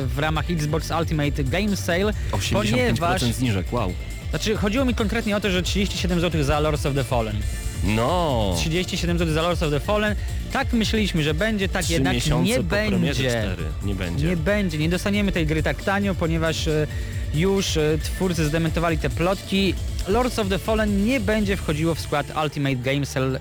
[0.06, 3.22] w ramach Xbox Ultimate Game Sale, 85% ponieważ...
[3.22, 3.94] zniżek, wow.
[4.30, 7.36] Znaczy chodziło mi konkretnie o to, że 37 zł za Lords of the Fallen.
[7.84, 10.16] No, 37 zł za Lords of the Fallen.
[10.52, 13.54] Tak myśleliśmy, że będzie, tak trzy jednak nie będzie.
[13.84, 14.28] Nie będzie.
[14.28, 16.88] Nie będzie, nie dostaniemy tej gry tak tanio, ponieważ e,
[17.34, 19.74] już e, twórcy zdementowali te plotki.
[20.08, 23.40] Lords of the Fallen nie będzie wchodziło w skład Ultimate Game Sale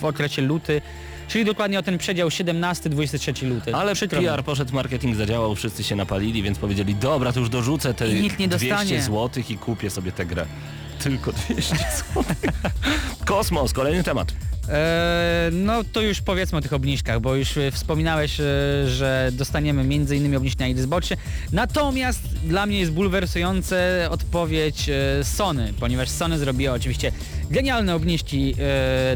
[0.00, 0.80] w okresie luty,
[1.28, 3.74] czyli dokładnie o ten przedział 17-23 luty.
[3.74, 4.26] Ale Przykro mi.
[4.26, 8.20] PR poszedł, marketing zadziałał, wszyscy się napalili, więc powiedzieli, dobra, to już dorzucę te I
[8.22, 9.02] nikt nie 200 dostanie.
[9.02, 10.46] zł i kupię sobie tę grę.
[10.98, 11.76] Tylko 200
[12.14, 12.24] zł.
[13.24, 14.32] Kosmos, kolejny temat.
[14.68, 18.44] E, no to już powiedzmy o tych obniżkach, bo już e, wspominałeś, e,
[18.88, 20.36] że dostaniemy m.in.
[20.36, 21.16] obniżki na Xboxie.
[21.52, 24.90] Natomiast dla mnie jest bulwersujące odpowiedź
[25.22, 27.12] Sony, ponieważ Sony zrobiło oczywiście
[27.50, 28.54] genialne obniżki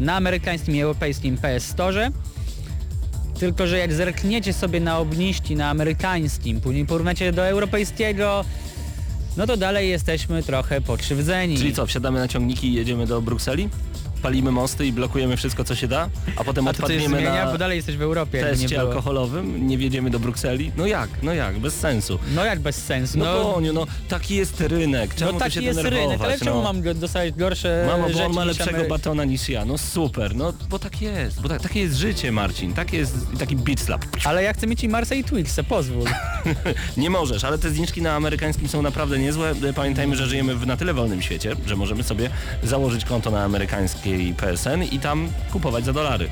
[0.01, 2.11] na amerykańskim i europejskim PS Store.
[3.39, 8.45] Tylko, że jak zerkniecie sobie na obniżki na amerykańskim, później porównacie do europejskiego,
[9.37, 11.57] no to dalej jesteśmy trochę pokrzywdzeni.
[11.57, 13.69] Czyli co, wsiadamy na ciągniki i jedziemy do Brukseli?
[14.21, 16.09] Palimy mosty i blokujemy wszystko, co się da?
[16.35, 18.37] A potem A odpadniemy zmienia, na bo dalej jesteś w Europie.
[18.37, 18.81] nie teście było.
[18.81, 19.67] alkoholowym?
[19.67, 20.71] Nie wjedziemy do Brukseli?
[20.77, 22.19] No jak, no jak, bez sensu.
[22.35, 23.17] No jak bez sensu.
[23.17, 26.45] No, No, Boniu, no taki jest rynek, czemu no taki się jest rynek, ale no?
[26.45, 29.65] czemu mam go- dostawać gorsze Mamo, bo on ma lepszego Amery- batona niż ja.
[29.65, 32.73] No super, no bo tak jest, bo tak, takie jest życie, Marcin.
[32.73, 34.05] Takie jest taki beat slap.
[34.25, 36.05] Ale ja chcę mieć i Marsa i Twixa, pozwól.
[36.97, 39.53] Nie możesz, ale te zniżki na amerykańskim są naprawdę niezłe.
[39.75, 42.29] Pamiętajmy, że żyjemy w na tyle wolnym świecie, że możemy sobie
[42.63, 43.43] założyć konto na
[44.07, 46.29] amerykańskiej PSN i tam kupować za dolary.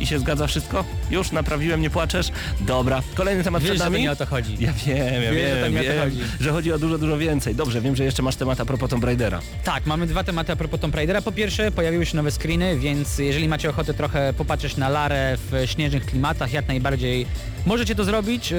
[0.00, 0.84] I się zgadza wszystko?
[1.10, 2.28] Już naprawiłem, nie płaczesz?
[2.60, 4.02] Dobra, kolejny temat Wiesz, przed że nami.
[4.02, 4.56] nie o to chodzi.
[4.60, 6.20] Ja wiem, ja Wiesz, że wiem, to wiem, chodzi.
[6.40, 7.54] że chodzi o dużo, dużo więcej.
[7.54, 9.40] Dobrze, wiem, że jeszcze masz temat a propos Tomb Raidera.
[9.64, 11.22] Tak, mamy dwa tematy a propos Tomb Raidera.
[11.22, 15.62] Po pierwsze, pojawiły się nowe screeny, więc jeżeli macie ochotę trochę popatrzeć na Larę w
[15.66, 17.26] śnieżnych klimatach, jak najbardziej
[17.66, 18.52] możecie to zrobić.
[18.52, 18.58] Eee,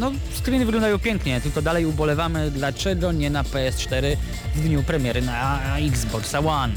[0.00, 4.16] No, screeny wyglądają pięknie, tylko dalej ubolewamy, dlaczego nie na PS4
[4.54, 6.72] w dniu premiery na Xbox One.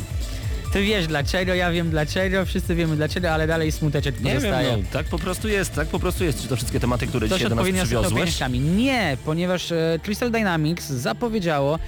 [0.74, 4.70] Ty wiesz dlaczego, ja wiem dlaczego, wszyscy wiemy dlaczego, ale dalej smuteczek Nie pozostaje.
[4.70, 6.42] wiem, no, tak po prostu jest, tak po prostu jest.
[6.42, 8.40] Czy to wszystkie tematy, które Ktoś dzisiaj do nas przywiozłeś?
[8.78, 11.80] Nie, ponieważ e, Crystal Dynamics zapowiedziało,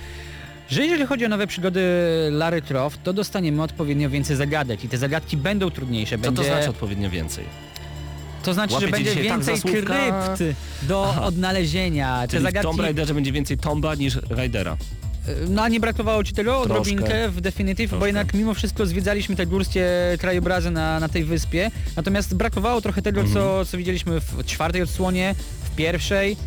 [0.69, 1.81] że jeżeli chodzi o nowe przygody
[2.31, 6.17] Lary Croft, to dostaniemy odpowiednio więcej zagadek i te zagadki będą trudniejsze.
[6.17, 7.45] Co Będzie, to znaczy odpowiednio więcej?
[8.43, 11.23] To znaczy, że Łapiecie będzie tak więcej krypt do Aha.
[11.23, 12.21] odnalezienia.
[12.21, 12.67] Te Czyli w zagadki...
[12.67, 14.77] Tomb Raiderze będzie więcej Tomba niż Raidera.
[15.49, 18.07] No a nie brakowało ci tego odrobinkę w Definitive, bo Troszkę.
[18.07, 19.87] jednak mimo wszystko zwiedzaliśmy te górskie
[20.19, 21.71] krajobrazy na, na tej wyspie.
[21.95, 23.33] Natomiast brakowało trochę tego, Mhm.
[23.35, 26.37] co, co widzieliśmy w czwartej odsłonie, w pierwszej.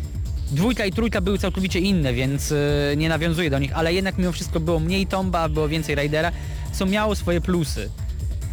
[0.51, 2.57] Dwójka i trójka były całkowicie inne, więc y,
[2.97, 6.31] nie nawiązuję do nich, ale jednak mimo wszystko było mniej Tomba, było więcej Raidera,
[6.73, 7.89] co miało swoje plusy.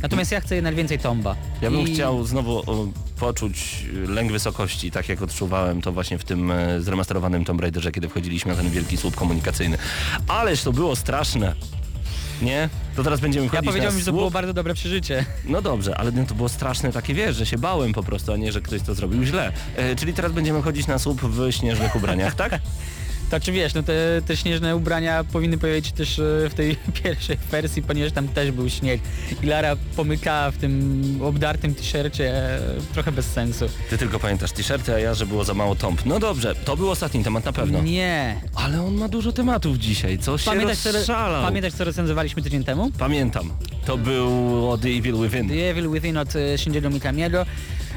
[0.02, 1.36] Natomiast ja chcę jednak więcej Tomba.
[1.62, 2.62] Ja bym I- chciał znowu
[3.20, 8.08] poczuć lęk wysokości, tak jak odczuwałem to właśnie w tym e, zremasterowanym Tomb Raiderze, kiedy
[8.08, 9.78] wchodziliśmy na ten wielki słup komunikacyjny.
[10.28, 11.54] Ależ to było straszne.
[12.42, 12.68] Nie?
[12.96, 15.24] To teraz będziemy Ja wchodzić powiedziałem, że to było bardzo dobre przeżycie.
[15.44, 18.36] No dobrze, ale no to było straszne takie, wiesz, że się bałem po prostu, a
[18.36, 19.52] nie, że ktoś to zrobił źle.
[19.76, 22.60] E, czyli teraz będziemy chodzić na słup w śnieżnych ubraniach, tak?
[23.30, 23.92] To czy wiesz, no te,
[24.26, 28.50] te śnieżne ubrania powinny pojawić się też e, w tej pierwszej wersji, ponieważ tam też
[28.50, 29.00] był śnieg.
[29.42, 32.60] I Lara pomykała w tym obdartym t-shircie e,
[32.94, 33.64] trochę bez sensu.
[33.90, 36.06] Ty tylko pamiętasz t-shirty, a ja, że było za mało tomb.
[36.06, 37.82] No dobrze, to był ostatni temat na pewno.
[37.82, 38.40] Nie.
[38.54, 41.42] Ale on ma dużo tematów dzisiaj, co się Pamiętasz co, rozszalał.
[41.44, 42.90] pamiętasz, co recenzowaliśmy tydzień temu?
[42.98, 43.50] Pamiętam.
[43.86, 45.48] To było The Evil Within.
[45.48, 47.46] The Evil Within od e, Shinjiego Mikamiego.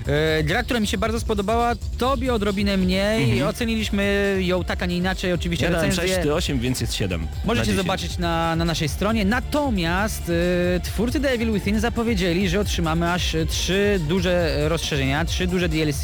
[0.08, 3.44] E, Gra, która mi się bardzo spodobała, tobie odrobinę mniej.
[3.44, 5.34] Oceniliśmy ją tak, a nie inaczej.
[5.34, 7.22] Oczywiście Ja dałem recenzję 6, ty 8, więc jest 7.
[7.22, 7.78] na możecie 10.
[7.86, 9.26] zobaczyć na, na naszej stronie.
[9.26, 10.32] Natomiast
[10.76, 16.04] e, twórcy The Evil Within zapowiedzieli, że otrzymamy aż trzy duże rozszerzenia, trzy duże DLC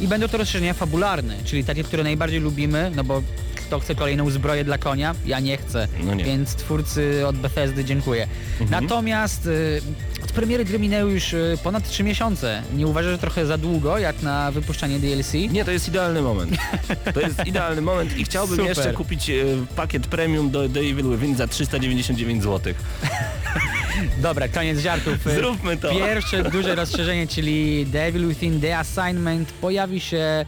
[0.00, 3.22] i będą to rozszerzenia fabularne, czyli takie, które najbardziej lubimy, no bo
[3.66, 5.14] kto chce kolejną zbroję dla konia?
[5.26, 6.24] Ja nie chcę, No nie.
[6.24, 8.26] więc twórcy od Bethesdy dziękuję.
[8.70, 9.46] Natomiast
[10.20, 12.62] e, od premiery gry minęły już e, ponad 3 miesiące.
[12.76, 15.32] Nie uważasz, że trochę za długo, jak na wypuszczanie DLC?
[15.50, 16.52] Nie, to jest idealny moment.
[17.14, 18.68] To jest idealny moment i chciałbym Super.
[18.76, 19.34] jeszcze kupić e,
[19.76, 22.74] pakiet premium do The Evil Within za 399 zł.
[24.22, 25.14] Dobra, koniec żartów.
[25.36, 25.90] Zróbmy to.
[25.90, 30.44] Pierwsze duże rozszerzenie, czyli Devil Within The Assignment pojawi się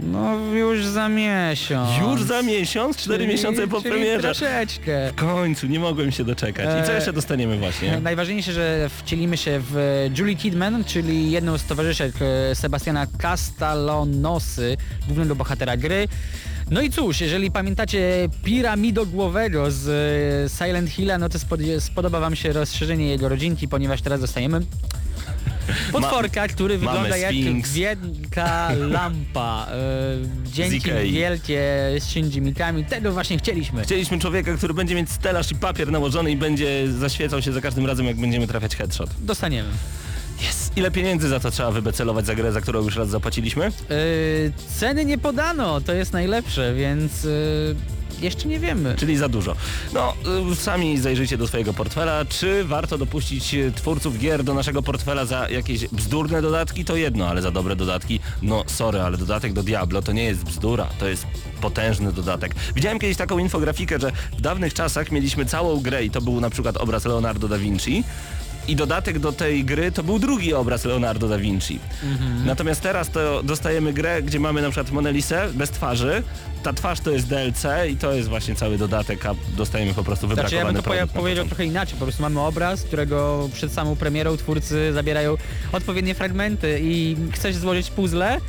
[0.00, 1.90] no już za miesiąc.
[2.00, 2.96] Już za miesiąc?
[2.96, 4.22] 4 Czyli- miesiące po premierze.
[4.22, 5.12] troszeczkę.
[5.12, 6.82] W końcu, nie mogłem się doczekać.
[6.82, 8.00] I co E, jeszcze dostaniemy właśnie?
[8.00, 12.14] Najważniejsze, że wcielimy się w Julie Kidman, czyli jedną z towarzyszek
[12.50, 14.76] e, Sebastiana Castalonosy,
[15.06, 16.08] głównego bohatera gry.
[16.70, 22.36] No i cóż, jeżeli pamiętacie piramidogłowego z e, Silent Hilla, no to spod- spodoba wam
[22.36, 24.60] się rozszerzenie jego rodzinki, ponieważ teraz dostajemy
[25.92, 29.66] potworka, który mamy wygląda jak wielka lampa.
[29.70, 29.76] E,
[30.52, 31.62] dzięki wielkie
[31.98, 33.82] Shinji Mikami, tego właśnie chcieliśmy.
[33.82, 37.86] Chcieliśmy człowieka, który będzie mieć stelaż i papier nałożony i będzie zaświecał się za każdym
[37.86, 39.10] razem, jak będziemy trafiać headshot.
[39.18, 39.68] Dostaniemy.
[40.42, 40.76] Jest.
[40.76, 43.64] Ile pieniędzy za to trzeba wybecelować za grę, za którą już raz zapłaciliśmy?
[43.64, 43.70] E,
[44.78, 47.28] ceny nie podano, to jest najlepsze, więc e,
[48.20, 48.94] jeszcze nie wiemy.
[48.98, 49.56] Czyli za dużo.
[49.94, 50.14] No,
[50.52, 52.24] y, sami zajrzyjcie do swojego portfela.
[52.24, 56.84] Czy warto dopuścić y, twórców gier do naszego portfela za jakieś bzdurne dodatki?
[56.84, 58.20] To jedno, ale za dobre dodatki?
[58.42, 61.26] No, sorry, ale dodatek do Diablo to nie jest bzdura, to jest
[61.60, 62.54] potężny dodatek.
[62.74, 66.50] Widziałem kiedyś taką infografikę, że w dawnych czasach mieliśmy całą grę i to był na
[66.50, 68.04] przykład obraz Leonardo da Vinci.
[68.68, 71.78] I dodatek do tej gry to był drugi obraz Leonardo da Vinci.
[72.44, 76.22] Natomiast teraz to dostajemy grę, gdzie mamy na przykład Monelisę bez twarzy.
[76.62, 80.26] Ta twarz to jest DLC i to jest właśnie cały dodatek, a dostajemy po prostu
[80.26, 83.72] Znaczy ja wybrakowany bym to produkt powiedział trochę inaczej, po prostu mamy obraz, którego przed
[83.72, 85.36] samą premierą twórcy zabierają
[85.72, 88.40] odpowiednie fragmenty i chcesz złożyć puzzle,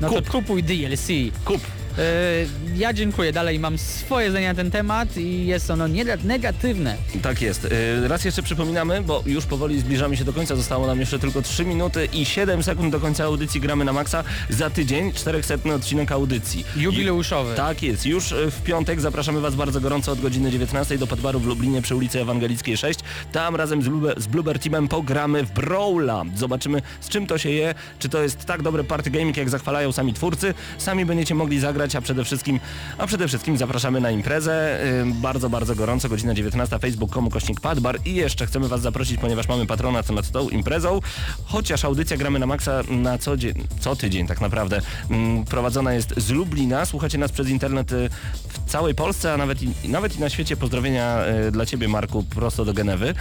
[0.00, 0.26] no Kup.
[0.26, 1.08] to kupuj DLC.
[1.44, 1.60] Kup.
[1.96, 6.96] Yy, ja dziękuję, dalej mam swoje zdanie na ten temat i jest ono nie- negatywne.
[7.22, 7.64] Tak jest.
[8.02, 11.42] Yy, Raz jeszcze przypominamy, bo już powoli zbliżamy się do końca, zostało nam jeszcze tylko
[11.42, 14.24] 3 minuty i 7 sekund do końca audycji Gramy na Maxa.
[14.50, 16.64] Za tydzień 400 odcinek audycji.
[16.76, 17.54] Jubileuszowy.
[17.54, 18.06] Tak jest.
[18.06, 21.82] Już y, w piątek zapraszamy Was bardzo gorąco od godziny 19 do Podbaru w Lublinie
[21.82, 23.00] przy ulicy Ewangelickiej 6.
[23.32, 26.22] Tam razem z, Blue, z Bluebird Teamem pogramy w Brawla.
[26.36, 29.92] Zobaczymy z czym to się je, czy to jest tak dobry party gaming, jak zachwalają
[29.92, 30.54] sami twórcy.
[30.78, 32.60] Sami będziecie mogli zagrać, a przede wszystkim,
[32.98, 34.80] a przede wszystkim zapraszamy na imprezę.
[35.06, 39.66] Bardzo, bardzo gorąco, godzina 19, facebook.com kośnik Padbar i jeszcze chcemy Was zaprosić, ponieważ mamy
[39.66, 41.00] patronat nad tą imprezą.
[41.44, 44.80] Chociaż audycja gramy na maksa na co dzień, co tydzień tak naprawdę
[45.50, 46.86] prowadzona jest z Lublina.
[46.86, 48.08] Słuchacie nas przez internet y,
[48.48, 50.56] w całej Polsce, a nawet i, nawet i na świecie.
[50.56, 53.14] Pozdrowienia y, dla Ciebie Marku, prosto do Genewy.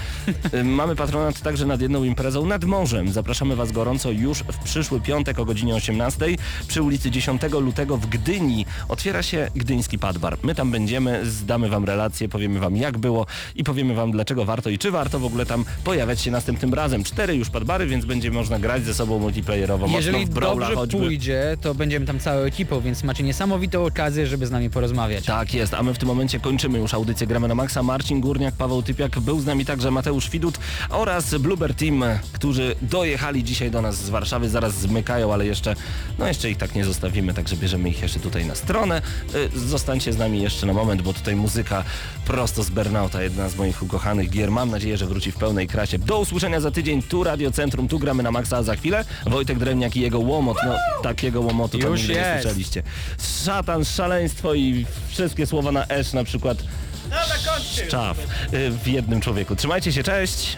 [0.53, 3.13] Y, Mamy patronat także nad jedną imprezą nad morzem.
[3.13, 6.25] Zapraszamy Was gorąco już w przyszły piątek o godzinie 18
[6.67, 8.54] przy ulicy 10 lutego w Gdyni.
[8.89, 10.37] Otwiera się Gdyński Padbar.
[10.43, 13.25] My tam będziemy, zdamy Wam relacje, powiemy Wam jak było
[13.55, 17.03] i powiemy Wam dlaczego warto i czy warto w ogóle tam pojawiać się następnym razem.
[17.03, 20.75] Cztery już Padbary, więc będzie można grać ze sobą multiplayerowo Jeżeli mocno w Brawla dobrze
[20.75, 20.97] choćby.
[20.97, 25.25] pójdzie, to będziemy tam całą ekipą, więc macie niesamowitą okazję, żeby z nami porozmawiać.
[25.25, 27.83] Tak jest, a my w tym momencie kończymy już audycję Gramy na Maxa.
[27.83, 32.03] Marcin Górniak, Paweł Typiak, był z nami także Mateusz Widut oraz Bluebird Team,
[32.33, 35.75] którzy dojechali dzisiaj do nas z Warszawy, zaraz zmykają, ale jeszcze,
[36.19, 39.01] no jeszcze ich tak nie zostawimy, także bierzemy ich jeszcze tutaj na stronę.
[39.55, 41.83] Y, Zostańcie z nami jeszcze na moment, bo tutaj muzyka
[42.25, 44.51] prosto z Bernauta, jedna z moich ukochanych gier.
[44.51, 45.99] Mam nadzieję, że wróci w pełnej krasie.
[45.99, 49.59] Do usłyszenia za tydzień, tu Radio Centrum, tu Gramy na Maxa, a za chwilę Wojtek
[49.59, 52.83] Drewniak i jego łomot, no takiego łomotu to nigdy nie słyszeliście.
[53.45, 56.57] Szatan, szaleństwo i wszystkie słowa na esz na przykład
[57.87, 58.17] szczaw
[58.53, 59.55] y, w jednym człowieku.
[59.55, 60.57] Trzymajcie się, cześć!